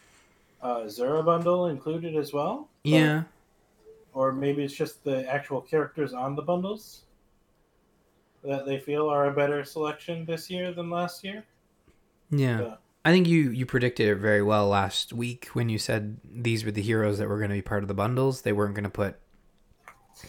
[0.61, 2.69] uh, Zura bundle included as well.
[2.83, 3.23] Yeah.
[4.13, 7.03] or maybe it's just the actual characters on the bundles.
[8.43, 11.45] that they feel are a better selection this year than last year.
[12.29, 12.75] Yeah.
[13.05, 16.71] I think you you predicted it very well last week when you said these were
[16.71, 18.43] the heroes that were going to be part of the bundles.
[18.43, 19.17] They weren't going to put,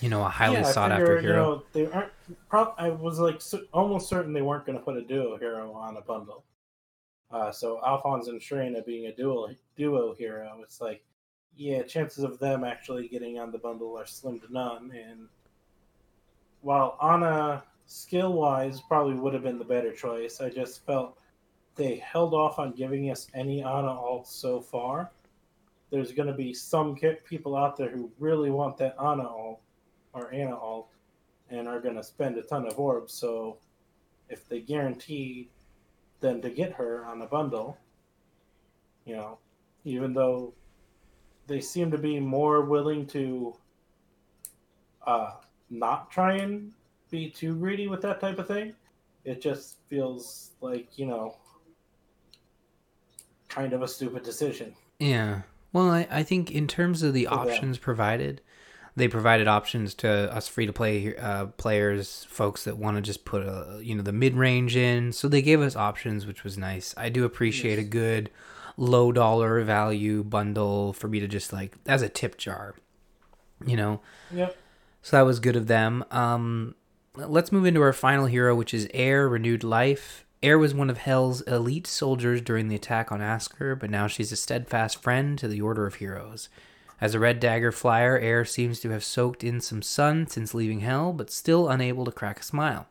[0.01, 1.37] you know, a highly I sought figure, after You hero.
[1.37, 2.13] know, they aren't.
[2.49, 5.73] Prob- I was like cer- almost certain they weren't going to put a duo hero
[5.73, 6.45] on a bundle.
[7.31, 11.05] Uh, so Alphonse and Sharena being a dual duo hero, it's like,
[11.57, 14.91] yeah, chances of them actually getting on the bundle are slim to none.
[14.93, 15.29] And
[16.63, 21.19] while Anna skill wise probably would have been the better choice, I just felt
[21.77, 25.11] they held off on giving us any Anna alt so far.
[25.91, 29.61] There's going to be some people out there who really want that Anna alt
[30.13, 30.89] or Anna alt
[31.51, 33.13] and are going to spend a ton of orbs.
[33.13, 33.59] So
[34.29, 35.51] if they guarantee
[36.21, 37.77] them to get her on a bundle,
[39.05, 39.39] you know,
[39.85, 40.55] even though
[41.47, 43.55] they seem to be more willing to
[45.07, 45.33] uh,
[45.71, 46.73] not try and
[47.11, 48.75] be too greedy with that type of thing,
[49.25, 51.37] it just feels like, you know,
[53.55, 54.75] kind of a stupid decision.
[54.99, 55.43] Yeah.
[55.73, 58.41] Well, I, I think in terms of the For options provided,
[58.97, 63.25] they provided options to us free to play uh, players, folks that want to just
[63.25, 65.13] put a you know the mid range in.
[65.13, 66.95] So they gave us options, which was nice.
[66.97, 68.31] I do appreciate a good
[68.77, 72.75] low dollar value bundle for me to just like as a tip jar,
[73.67, 74.01] you know.
[74.33, 74.57] Yep.
[75.03, 76.05] So that was good of them.
[76.11, 76.77] Um,
[77.15, 80.24] let's move into our final hero, which is Eir Renewed Life.
[80.45, 84.31] Eir was one of Hel's elite soldiers during the attack on Askr, but now she's
[84.31, 86.51] a steadfast friend to the Order of Heroes.
[87.01, 90.81] As a Red Dagger flyer, Eir seems to have soaked in some sun since leaving
[90.81, 92.87] Hell, but still unable to crack a smile.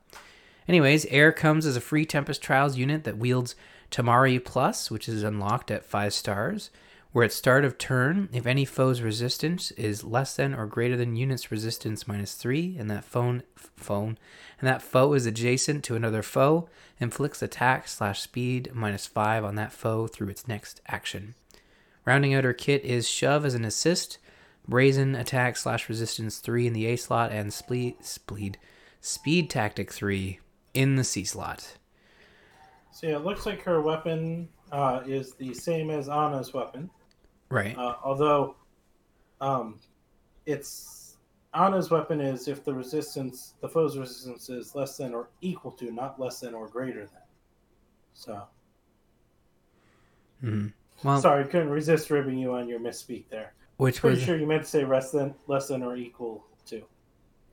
[0.67, 3.55] Anyways, Eir comes as a free Tempest Trials unit that wields
[3.91, 6.71] Tamari Plus, which is unlocked at 5 stars,
[7.13, 11.15] where at start of turn, if any foe's resistance is less than or greater than
[11.15, 14.17] unit's resistance minus 3, and that phone phone
[14.59, 16.67] and that foe is adjacent to another foe,
[16.99, 21.35] inflicts attack slash speed minus 5 on that foe through its next action.
[22.03, 24.17] Rounding out her kit is Shove as an assist,
[24.67, 28.55] Brazen attack slash resistance 3 in the A slot, and Spleed,
[29.01, 30.39] Speed Tactic 3
[30.73, 31.77] in the C slot.
[32.91, 36.89] So yeah, it looks like her weapon uh, is the same as Anna's weapon.
[37.53, 37.77] Right.
[37.77, 38.55] Uh, although,
[39.39, 39.79] um,
[40.47, 41.17] it's
[41.53, 45.91] Anna's weapon is if the resistance, the foe's resistance is less than or equal to,
[45.91, 47.21] not less than or greater than.
[48.15, 48.43] So
[50.41, 50.67] hmm
[51.03, 53.53] Well, sorry, couldn't resist ribbing you on your misspeak there.
[53.77, 56.83] which Pretty was sure you meant to say less than, less than or equal to.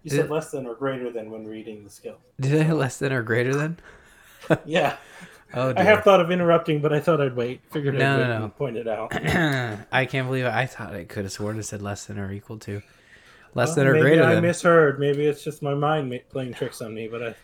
[0.02, 2.16] You said less than or greater than when reading the skill.
[2.40, 3.78] did I less than or greater than?
[4.64, 4.96] Yeah,
[5.54, 7.60] Oh, I have thought of interrupting, but I thought I'd wait.
[7.70, 8.48] Figured No, I'd no, no.
[8.48, 9.12] point it out.
[9.92, 10.52] I can't believe it.
[10.52, 12.82] I thought I could have sworn it said less than or equal to.
[13.54, 14.42] Less than or maybe greater I than.
[14.44, 15.00] misheard.
[15.00, 17.08] Maybe it's just my mind playing tricks on me.
[17.08, 17.34] But I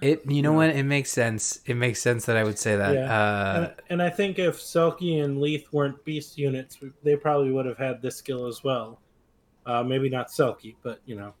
[0.00, 0.70] It you know what?
[0.70, 1.60] It makes sense.
[1.66, 2.94] It makes sense that I would say that.
[2.94, 3.14] Yeah.
[3.14, 7.66] Uh, and, and I think if Selkie and Leith weren't beast units, they probably would
[7.66, 9.00] have had this skill as well.
[9.66, 11.34] Uh, maybe not Selkie, but you know,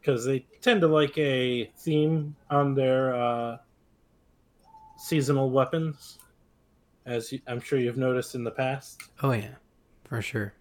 [0.00, 3.56] because they tend to like a theme on their uh,
[5.04, 6.18] seasonal weapons,
[7.04, 9.02] as you, I'm sure you've noticed in the past.
[9.22, 9.56] oh yeah,
[10.04, 10.54] for sure.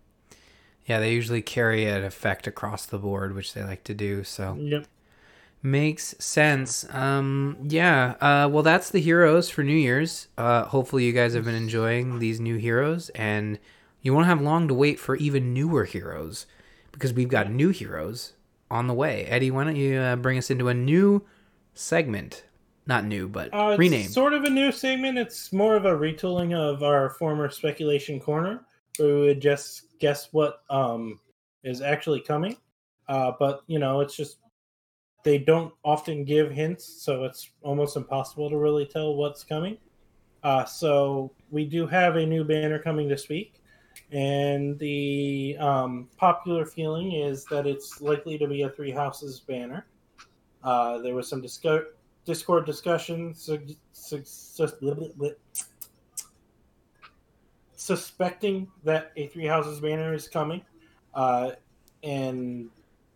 [0.85, 4.25] Yeah, they usually carry an effect across the board, which they like to do.
[4.25, 4.85] So Yep.
[5.61, 6.85] makes sense.
[6.93, 8.15] Um, yeah.
[8.19, 10.27] Uh, well, that's the heroes for New Year's.
[10.37, 13.59] Uh, hopefully, you guys have been enjoying these new heroes, and
[14.01, 16.45] you won't have long to wait for even newer heroes
[16.91, 18.33] because we've got new heroes
[18.69, 19.23] on the way.
[19.27, 21.23] Eddie, why don't you uh, bring us into a new
[21.73, 22.43] segment?
[22.85, 24.09] Not new, but Uh, it's renamed.
[24.11, 25.17] sort of a new segment.
[25.17, 28.65] It's more of a retooling of our former speculation corner,
[28.97, 31.19] where we would just guess what um,
[31.63, 32.57] is actually coming.
[33.07, 34.37] Uh, but you know, it's just
[35.23, 39.77] they don't often give hints, so it's almost impossible to really tell what's coming.
[40.43, 43.61] Uh, so we do have a new banner coming this week,
[44.11, 49.85] and the um, popular feeling is that it's likely to be a Three Houses banner.
[50.61, 51.85] Uh, there was some disco-
[52.25, 54.23] Discord discussion su- su-
[57.75, 60.61] suspecting that a Three Houses banner is coming,
[61.13, 61.51] uh,
[62.03, 62.69] and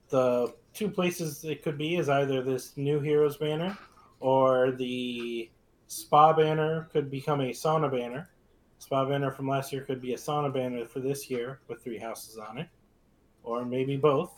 [0.10, 3.78] the two places it could be is either this new Heroes banner
[4.20, 5.50] or the
[5.88, 8.30] Spa banner could become a Sauna banner.
[8.80, 11.98] Spa banner from last year could be a Sauna banner for this year with three
[11.98, 12.68] houses on it,
[13.44, 14.36] or maybe both.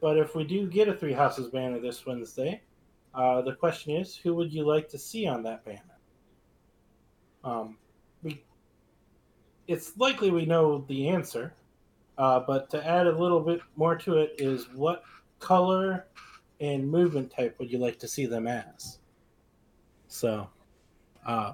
[0.00, 2.62] But if we do get a Three Houses banner this Wednesday,
[3.14, 5.80] uh, the question is, who would you like to see on that banner?
[7.42, 7.78] Um,
[8.22, 8.44] we,
[9.66, 11.54] it's likely we know the answer,
[12.18, 15.02] uh, but to add a little bit more to it is what
[15.38, 16.06] color
[16.60, 18.98] and movement type would you like to see them as?
[20.08, 20.48] So,
[21.26, 21.52] uh,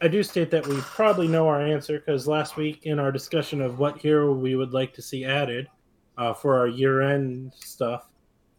[0.00, 3.62] I do state that we probably know our answer because last week in our discussion
[3.62, 5.68] of what hero we would like to see added
[6.18, 8.08] uh, for our year end stuff,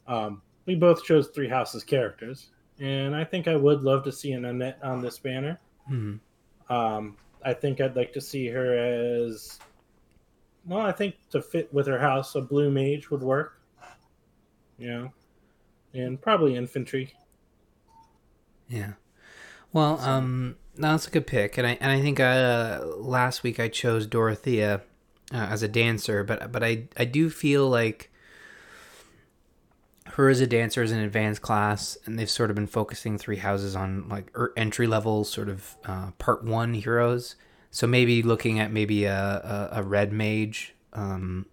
[0.07, 2.51] um, we both chose Three Houses characters.
[2.79, 5.59] And I think I would love to see an Annette on this banner.
[5.87, 6.17] hmm
[6.69, 9.57] Um, I think I'd like to see her as
[10.65, 10.81] well.
[10.81, 13.59] I think to fit with her house, a blue mage would work.
[14.77, 15.13] You know,
[15.95, 17.15] and probably infantry.
[18.67, 18.93] Yeah.
[19.73, 23.69] Well, um, that's a good pick, and I and I think uh, last week I
[23.69, 24.81] chose Dorothea
[25.33, 28.11] uh, as a dancer, but but I I do feel like
[30.17, 33.37] her as a dancer is an advanced class, and they've sort of been focusing Three
[33.37, 37.35] Houses on like er, entry level sort of uh, part one heroes.
[37.69, 40.73] So maybe looking at maybe a a, a red mage.
[40.91, 41.45] Um,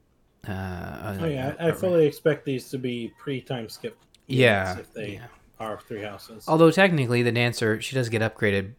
[0.49, 3.99] uh, a- Oh yeah, I, fully expect these to be pre-time skip.
[4.27, 5.27] yeah, if they yeah.
[5.61, 6.47] are three houses.
[6.49, 8.73] Although technically the dancer she does get upgraded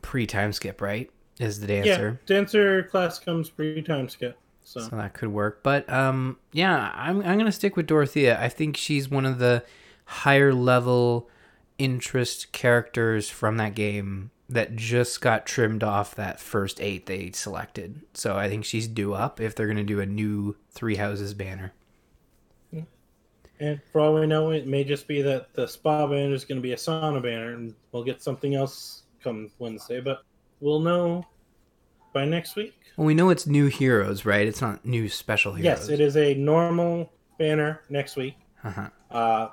[0.00, 1.10] pre time skip, right?
[1.38, 2.18] Is the dancer?
[2.22, 2.84] yeah, dancer.
[2.84, 4.38] class comes pre-time skip.
[4.68, 5.62] So, So that could work.
[5.62, 8.38] But um yeah, I'm I'm gonna stick with Dorothea.
[8.38, 9.64] I think she's one of the
[10.04, 11.30] higher level
[11.78, 18.02] interest characters from that game that just got trimmed off that first eight they selected.
[18.12, 21.72] So I think she's due up if they're gonna do a new three houses banner.
[23.60, 26.58] and for all we know, it may just be that the spa banner is going
[26.58, 30.00] to be a sauna banner, and we'll get something else come Wednesday.
[30.00, 30.22] But
[30.60, 31.24] we'll know
[32.12, 32.74] by next week.
[32.96, 34.46] Well we know it's new heroes, right?
[34.46, 35.64] It's not new special heroes.
[35.80, 38.34] Yes, it is a normal banner next week,
[38.64, 38.88] Uh-huh.
[39.10, 39.48] uh,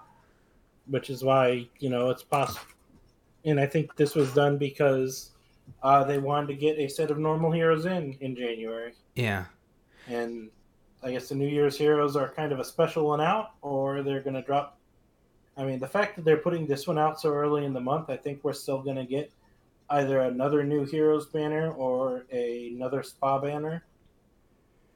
[0.87, 2.61] which is why you know it's possible.
[3.43, 5.31] And I think this was done because
[5.83, 9.45] uh, they wanted to get a set of normal heroes in in January, Yeah.
[10.07, 10.49] and
[11.03, 14.21] I guess the New Year's heroes are kind of a special one out, or they're
[14.21, 14.79] going to drop.
[15.57, 18.09] I mean, the fact that they're putting this one out so early in the month,
[18.09, 19.31] I think we're still going to get
[19.89, 23.83] either another new heroes banner or another spa banner,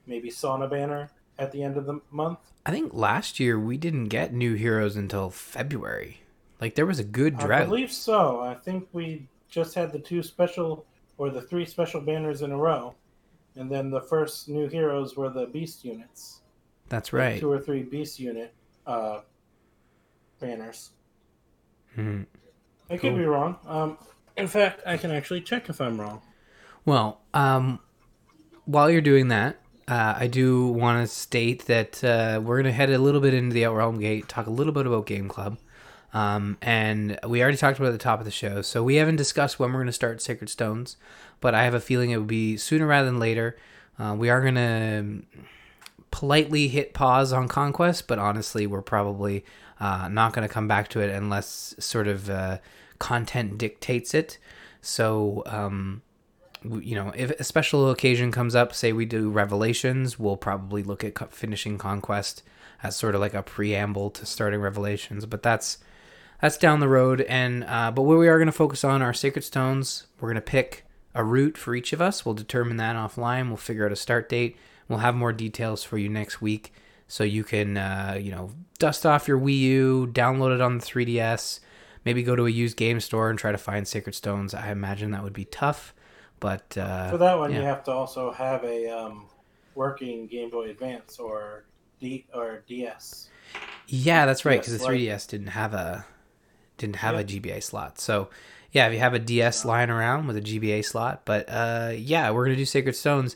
[0.06, 2.40] maybe sauna banner at the end of the month.
[2.66, 6.22] I think last year we didn't get new heroes until February.
[6.60, 7.62] Like there was a good drought.
[7.62, 8.42] I believe so.
[8.42, 10.86] I think we just had the two special
[11.18, 12.96] or the three special banners in a row.
[13.56, 16.42] And then the first new heroes were the beast units.
[16.90, 17.40] That's right.
[17.40, 18.54] Two or three beast unit
[18.86, 19.22] uh,
[20.40, 20.92] banners.
[21.98, 22.24] Mm-hmm.
[22.90, 23.12] I Cool.
[23.12, 23.58] could be wrong.
[23.68, 23.98] Um,
[24.38, 26.22] in fact, I can actually check if I'm wrong.
[26.86, 27.80] Well, um,
[28.66, 29.58] while you're doing that,
[29.88, 33.34] uh, I do want to state that uh, we're going to head a little bit
[33.34, 35.58] into the Outrealm Gate, talk a little bit about Game Club.
[36.14, 39.60] Um, and we already talked about the top of the show, so we haven't discussed
[39.60, 40.98] when we're going to start Sacred Stones,
[41.40, 43.58] but I have a feeling it would be sooner rather than later.
[43.98, 45.40] Uh, we are going to
[46.12, 49.46] politely hit pause on Conquest, but honestly, we're probably
[49.80, 52.58] uh, not going to come back to it unless sort of uh,
[53.00, 54.38] content dictates it.
[54.82, 56.02] So, um,
[56.64, 61.04] you know, if a special occasion comes up, say we do Revelations, we'll probably look
[61.04, 62.43] at finishing Conquest
[62.84, 65.26] as sort of like a preamble to starting Revelations.
[65.26, 65.78] But that's
[66.41, 67.22] that's down the road.
[67.22, 70.08] And uh, but what we are going to focus on are Sacred Stones.
[70.20, 70.86] We're going to pick
[71.16, 72.26] a route for each of us.
[72.26, 73.47] We'll determine that offline.
[73.47, 74.58] We'll figure out a start date.
[74.88, 76.74] We'll have more details for you next week,
[77.08, 80.86] so you can uh, you know dust off your Wii U, download it on the
[80.86, 81.60] 3DS.
[82.06, 84.54] Maybe go to a used game store and try to find Sacred Stones.
[84.54, 85.93] I imagine that would be tough,
[86.39, 87.60] but uh, For that one, yeah.
[87.60, 89.26] you have to also have a um,
[89.76, 91.66] working Game Boy Advance or
[92.00, 93.28] D or DS.
[93.88, 94.60] Yeah, that's right.
[94.60, 96.06] Because the 3DS didn't have a
[96.78, 97.22] didn't have Yeah.
[97.22, 98.00] a GBA slot.
[98.00, 98.30] So
[98.72, 102.32] yeah, if you have a DS lying around with a GBA slot, but uh, yeah,
[102.32, 103.36] we're gonna do Sacred Stones.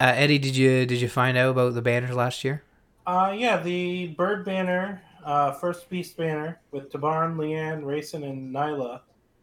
[0.00, 2.62] Uh, Eddie, did you did you find out about the banners last year?
[3.06, 9.00] Uh, yeah, the bird banner, uh, first beast banner with Tibarn, Leanne, Reyson, and Nailah.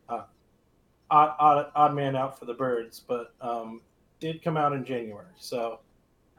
[0.09, 0.23] Uh,
[1.09, 3.81] odd, odd, odd man out for the birds, but um,
[4.19, 5.25] did come out in January.
[5.37, 5.79] So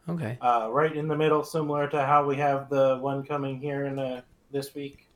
[0.08, 0.38] Okay.
[0.40, 3.98] uh, right in the middle, similar to how we have the one coming here in
[3.98, 4.22] uh,
[4.52, 5.08] this week.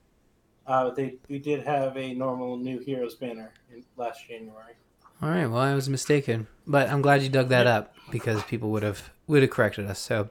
[0.66, 4.75] Uh, but they we did have a normal new heroes banner in last January.
[5.23, 5.47] All right.
[5.47, 9.11] Well, I was mistaken, but I'm glad you dug that up because people would have
[9.27, 9.99] would have corrected us.
[9.99, 10.29] So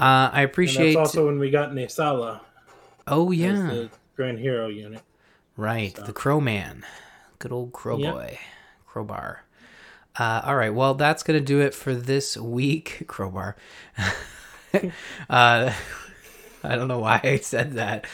[0.00, 0.94] uh, I And appreciate.
[0.94, 2.40] that's also when we got Naesala
[3.06, 5.02] oh yeah, the Grand Hero unit.
[5.56, 5.96] right.
[5.96, 6.02] so.
[6.02, 6.84] The Crow Man,
[7.38, 8.14] good old Crow Yep.
[8.14, 8.38] Boy,
[8.86, 9.44] Crowbar.
[10.18, 10.74] Uh, all right.
[10.74, 13.04] Well, that's gonna do it for this week.
[13.06, 13.56] Crowbar.
[14.74, 14.82] uh,
[16.64, 18.06] I don't know why I said that.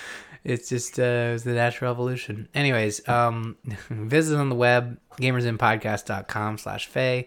[0.45, 2.49] It's just uh, it was the natural evolution.
[2.55, 3.57] Anyways, um,
[3.91, 7.27] visit on the web gamersinnpodcast.com slash Fae.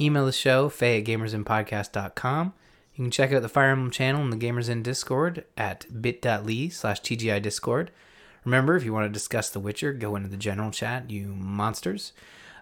[0.00, 2.54] Email the show, Fae at gamersinnpodcast.com.
[2.94, 6.68] You can check out the Fire Emblem channel in the Gamers Inn Discord at bit.ly
[6.68, 7.90] slash TGI Discord.
[8.44, 12.12] Remember, if you want to discuss The Witcher, go into the general chat, you monsters.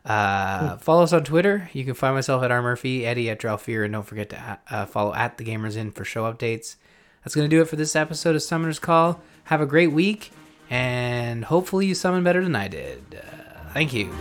[0.05, 1.69] Uh, follow us on Twitter.
[1.73, 4.87] You can find myself at R Murphy, Eddie at Dralfear, and don't forget to uh,
[4.87, 6.77] follow at the Gamers Inn for show updates.
[7.25, 9.21] That's going to do it for this episode of Summoner's Call.
[9.45, 10.33] Have a great week,
[10.71, 13.23] and hopefully you summon better than I did.
[13.23, 14.13] Uh, thank you.